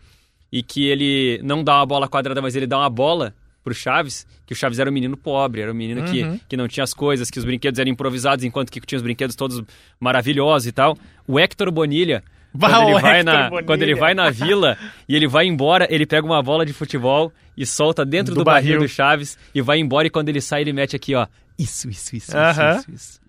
[0.52, 3.34] e que ele não dá uma bola quadrada, mas ele dá uma bola
[3.64, 6.06] pro Chaves, que o Chaves era um menino pobre, era um menino Uhum.
[6.06, 9.02] que, que não tinha as coisas, que os brinquedos eram improvisados, enquanto que tinha os
[9.02, 9.60] brinquedos todos
[9.98, 10.96] maravilhosos e tal.
[11.26, 12.22] O Héctor Bonilha,
[12.54, 13.66] Bah, quando, ele vai Héctor na, Bonilha.
[13.66, 14.78] quando ele vai na vila
[15.08, 18.44] e ele vai embora, ele pega uma bola de futebol e solta dentro do, Do
[18.44, 18.74] barril.
[18.74, 18.80] barril.
[18.80, 21.26] do Chaves e vai embora e quando ele sai ele mete aqui, ó,
[21.58, 22.76] isso, isso, isso, isso, Aham.
[22.78, 23.20] isso, isso.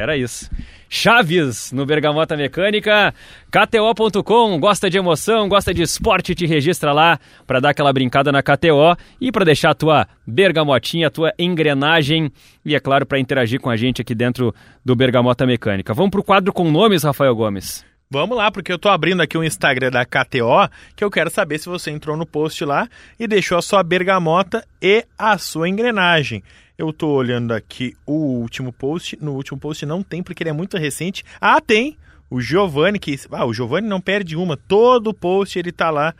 [0.00, 0.50] Era isso.
[0.88, 3.14] Chaves no Bergamota Mecânica,
[3.50, 8.42] KTO.com, gosta de emoção, gosta de esporte, te registra lá para dar aquela brincada na
[8.42, 12.32] KTO e para deixar a tua bergamotinha, a tua engrenagem
[12.64, 15.94] e, é claro, para interagir com a gente aqui dentro do Bergamota Mecânica.
[15.94, 17.84] Vamos pro quadro com nomes, Rafael Gomes.
[18.12, 21.58] Vamos lá, porque eu tô abrindo aqui o Instagram da KTO, que eu quero saber
[21.58, 26.42] se você entrou no post lá e deixou a sua bergamota e a sua engrenagem.
[26.80, 29.14] Eu tô olhando aqui o último post.
[29.20, 31.22] No último post não tem, porque ele é muito recente.
[31.38, 31.98] Ah, tem!
[32.30, 33.20] O Giovanni, que.
[33.32, 34.56] Ah, o Giovanni não perde uma.
[34.56, 36.14] Todo post ele tá lá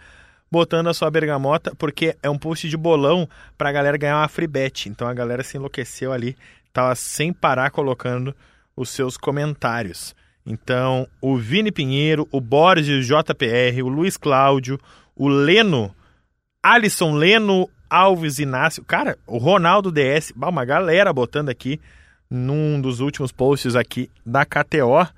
[0.51, 4.47] botando a sua bergamota, porque é um post de bolão pra galera ganhar uma free
[4.47, 4.91] bet.
[4.91, 6.37] Então a galera se enlouqueceu ali,
[6.75, 8.37] tava sem parar colocando
[8.77, 10.15] os seus comentários.
[10.45, 14.79] Então, o Vini Pinheiro, o Borges JPR, o Luiz Cláudio,
[15.17, 15.97] o Leno,
[16.63, 21.81] Alisson Leno Alves Inácio, cara, o Ronaldo DS, uma galera botando aqui
[22.31, 25.09] num dos últimos posts aqui da KTO.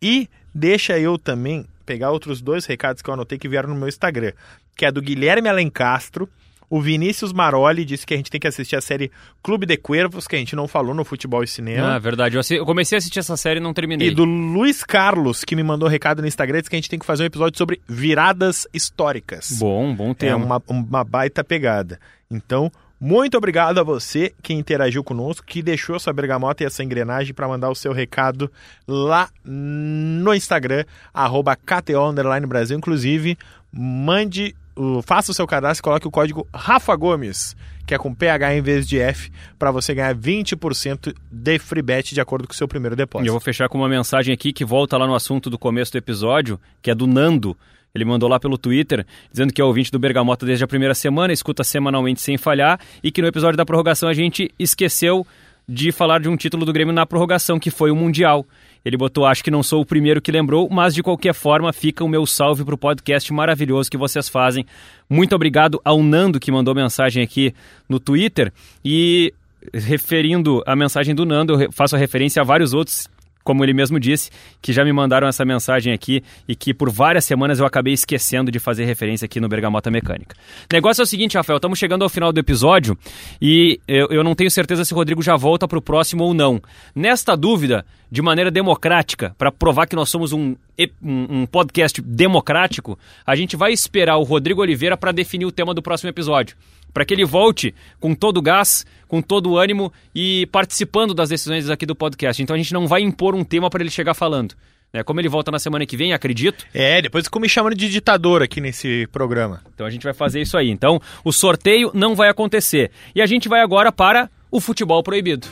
[0.00, 3.88] E deixa eu também pegar outros dois recados que eu anotei que vieram no meu
[3.88, 4.32] Instagram,
[4.76, 6.28] que é do Guilherme Alencastro.
[6.74, 9.10] O Vinícius Maroli disse que a gente tem que assistir a série
[9.42, 11.94] Clube de Cuervos, que a gente não falou no Futebol e Cinema.
[11.94, 12.34] Ah, verdade.
[12.36, 14.08] Eu, assi- eu comecei a assistir essa série e não terminei.
[14.08, 16.98] E do Luiz Carlos, que me mandou recado no Instagram, disse que a gente tem
[16.98, 19.56] que fazer um episódio sobre viradas históricas.
[19.58, 20.44] Bom, bom É tema.
[20.44, 22.00] uma, uma baita pegada.
[22.28, 27.34] Então, muito obrigado a você que interagiu conosco, que deixou sua bergamota e essa engrenagem
[27.34, 28.50] para mandar o seu recado
[28.88, 32.12] lá no Instagram, arroba KTO
[32.48, 32.76] Brasil.
[32.76, 33.38] Inclusive,
[33.72, 37.56] mande, o- faça o seu cadastro e coloque o código Rafa Gomes,
[37.86, 42.14] que é com PH em vez de F, para você ganhar 20% de free bet
[42.14, 43.28] de acordo com o seu primeiro E depósito.
[43.28, 45.98] eu vou fechar com uma mensagem aqui que volta lá no assunto do começo do
[45.98, 47.56] episódio, que é do Nando.
[47.94, 51.32] Ele mandou lá pelo Twitter, dizendo que é ouvinte do Bergamota desde a primeira semana,
[51.32, 55.24] escuta semanalmente sem falhar, e que no episódio da prorrogação a gente esqueceu
[55.68, 58.44] de falar de um título do Grêmio na prorrogação, que foi o Mundial.
[58.84, 62.04] Ele botou, acho que não sou o primeiro que lembrou, mas de qualquer forma fica
[62.04, 64.66] o meu salve pro podcast maravilhoso que vocês fazem.
[65.08, 67.54] Muito obrigado ao Nando que mandou mensagem aqui
[67.88, 68.52] no Twitter
[68.84, 69.32] e
[69.72, 73.08] referindo a mensagem do Nando, eu faço a referência a vários outros
[73.44, 74.30] como ele mesmo disse,
[74.60, 78.50] que já me mandaram essa mensagem aqui e que por várias semanas eu acabei esquecendo
[78.50, 80.34] de fazer referência aqui no Bergamota Mecânica.
[80.70, 82.96] O negócio é o seguinte, Rafael, estamos chegando ao final do episódio
[83.40, 86.32] e eu, eu não tenho certeza se o Rodrigo já volta para o próximo ou
[86.32, 86.60] não.
[86.94, 90.56] Nesta dúvida, de maneira democrática, para provar que nós somos um,
[91.02, 95.74] um, um podcast democrático, a gente vai esperar o Rodrigo Oliveira para definir o tema
[95.74, 96.56] do próximo episódio
[96.94, 101.28] para que ele volte com todo o gás, com todo o ânimo e participando das
[101.28, 102.40] decisões aqui do podcast.
[102.40, 104.54] Então a gente não vai impor um tema para ele chegar falando.
[104.92, 105.02] Né?
[105.02, 106.64] Como ele volta na semana que vem, acredito.
[106.72, 109.60] É, depois ficou me chamando de ditador aqui nesse programa.
[109.74, 110.70] Então a gente vai fazer isso aí.
[110.70, 112.92] Então o sorteio não vai acontecer.
[113.12, 115.48] E a gente vai agora para o futebol proibido.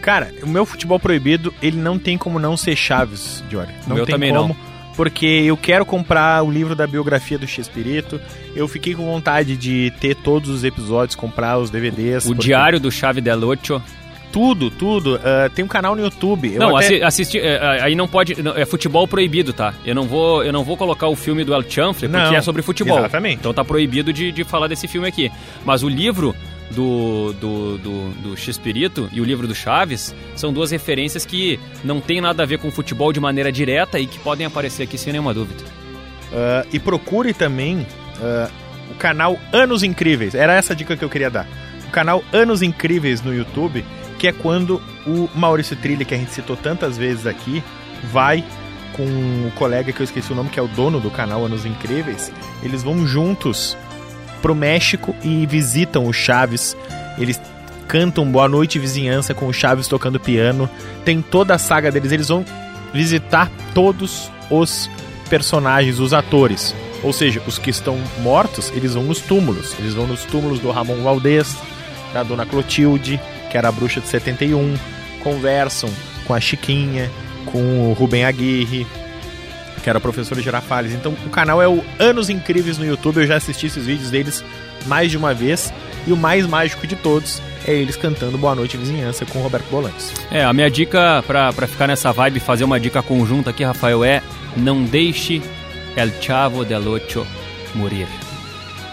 [0.00, 3.72] Cara, o meu futebol proibido, ele não tem como não ser Chaves, Jory.
[3.86, 4.48] Não o meu tem também como.
[4.48, 4.69] não
[5.00, 8.20] porque eu quero comprar o livro da biografia do Chespirito.
[8.54, 12.26] Eu fiquei com vontade de ter todos os episódios, comprar os DVDs.
[12.26, 12.42] O porque...
[12.42, 13.82] Diário do Chave del Ocho.
[14.30, 15.14] Tudo, tudo.
[15.14, 16.52] Uh, tem um canal no YouTube.
[16.52, 17.02] Eu não, até...
[17.02, 17.38] assistir.
[17.38, 18.36] É, aí não pode.
[18.54, 19.72] É futebol proibido, tá?
[19.86, 22.42] Eu não vou, eu não vou colocar o filme do El Chanfle porque não, é
[22.42, 22.98] sobre futebol.
[22.98, 23.38] Exatamente.
[23.38, 25.32] Então tá proibido de, de falar desse filme aqui.
[25.64, 26.36] Mas o livro
[26.70, 32.00] do, do, do, do X-Pirito e o livro do Chaves são duas referências que não
[32.00, 35.12] tem nada a ver com futebol de maneira direta e que podem aparecer aqui sem
[35.12, 35.62] nenhuma dúvida.
[36.30, 38.50] Uh, e procure também uh,
[38.90, 40.34] o canal Anos Incríveis.
[40.34, 41.48] Era essa dica que eu queria dar.
[41.88, 43.84] O canal Anos Incríveis no YouTube,
[44.18, 47.62] que é quando o Maurício Trilha, que a gente citou tantas vezes aqui,
[48.12, 48.44] vai
[48.92, 51.64] com o colega que eu esqueci o nome, que é o dono do canal Anos
[51.64, 52.32] Incríveis.
[52.62, 53.76] Eles vão juntos
[54.40, 56.76] pro México e visitam o Chaves.
[57.18, 57.40] Eles
[57.86, 60.68] cantam Boa Noite Vizinhança com o Chaves tocando piano.
[61.04, 62.12] Tem toda a saga deles.
[62.12, 62.44] Eles vão
[62.92, 64.90] visitar todos os
[65.28, 66.74] personagens, os atores.
[67.02, 69.74] Ou seja, os que estão mortos, eles vão nos túmulos.
[69.78, 71.56] Eles vão nos túmulos do Ramon Valdez,
[72.12, 73.20] da Dona Clotilde,
[73.50, 74.74] que era a bruxa de 71.
[75.22, 75.90] Conversam
[76.26, 77.10] com a Chiquinha,
[77.46, 78.86] com o Rubem Aguirre,
[79.82, 80.92] que era o professor Girafales.
[80.92, 84.44] Então o canal é o Anos Incríveis no YouTube, eu já assisti esses vídeos deles
[84.86, 85.72] mais de uma vez.
[86.06, 90.12] E o mais mágico de todos é eles cantando Boa Noite Vizinhança com Roberto Bolantes.
[90.30, 94.22] É, a minha dica pra ficar nessa vibe, fazer uma dica conjunta aqui, Rafael, é
[94.56, 95.42] não deixe
[95.96, 97.26] El Chavo del Ocho
[97.74, 98.06] morir.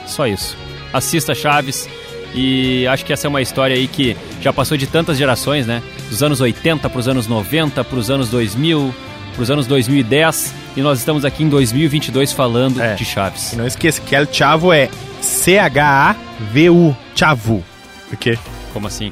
[0.06, 0.58] Só isso.
[0.94, 1.88] Assista Chaves
[2.34, 5.82] e acho que essa é uma história aí que já passou de tantas gerações, né?
[6.10, 8.94] Dos anos 80 para os anos 90, para os anos 2000,
[9.34, 12.94] para os anos 2010 e nós estamos aqui em 2022 falando é.
[12.94, 13.54] de Chaves.
[13.54, 14.88] E não esqueça que El Chavo é
[15.20, 17.66] C-H-A-V-U, Chavo.
[18.08, 18.38] Por quê?
[18.72, 19.12] Como assim?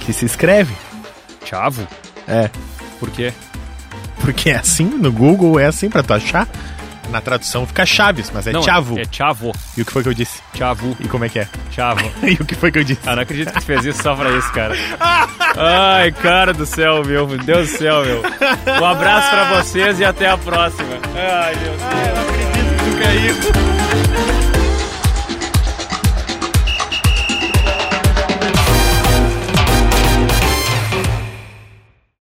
[0.00, 0.74] Que se escreve.
[1.44, 1.86] Chavo?
[2.26, 2.50] É.
[2.98, 3.32] Por quê?
[4.20, 6.48] Porque é assim, no Google é assim pra tu achar.
[7.10, 8.98] Na tradução fica Chaves, mas é não, Chavo.
[8.98, 9.52] É Chavo.
[9.76, 10.40] E o que foi que eu disse?
[10.54, 10.96] Chavo.
[11.00, 11.48] E como é que é?
[11.70, 12.10] Chavo.
[12.22, 13.00] e o que foi que eu disse?
[13.06, 14.74] Ah, não acredito que tu fez isso só pra isso, cara.
[15.56, 17.26] Ai, cara do céu, meu.
[17.26, 18.22] Meu Deus do céu, meu.
[18.80, 20.98] Um abraço pra vocês e até a próxima.
[21.14, 21.82] Ai, meu Deus.
[21.82, 23.77] Ah, não acredito que tu caiu.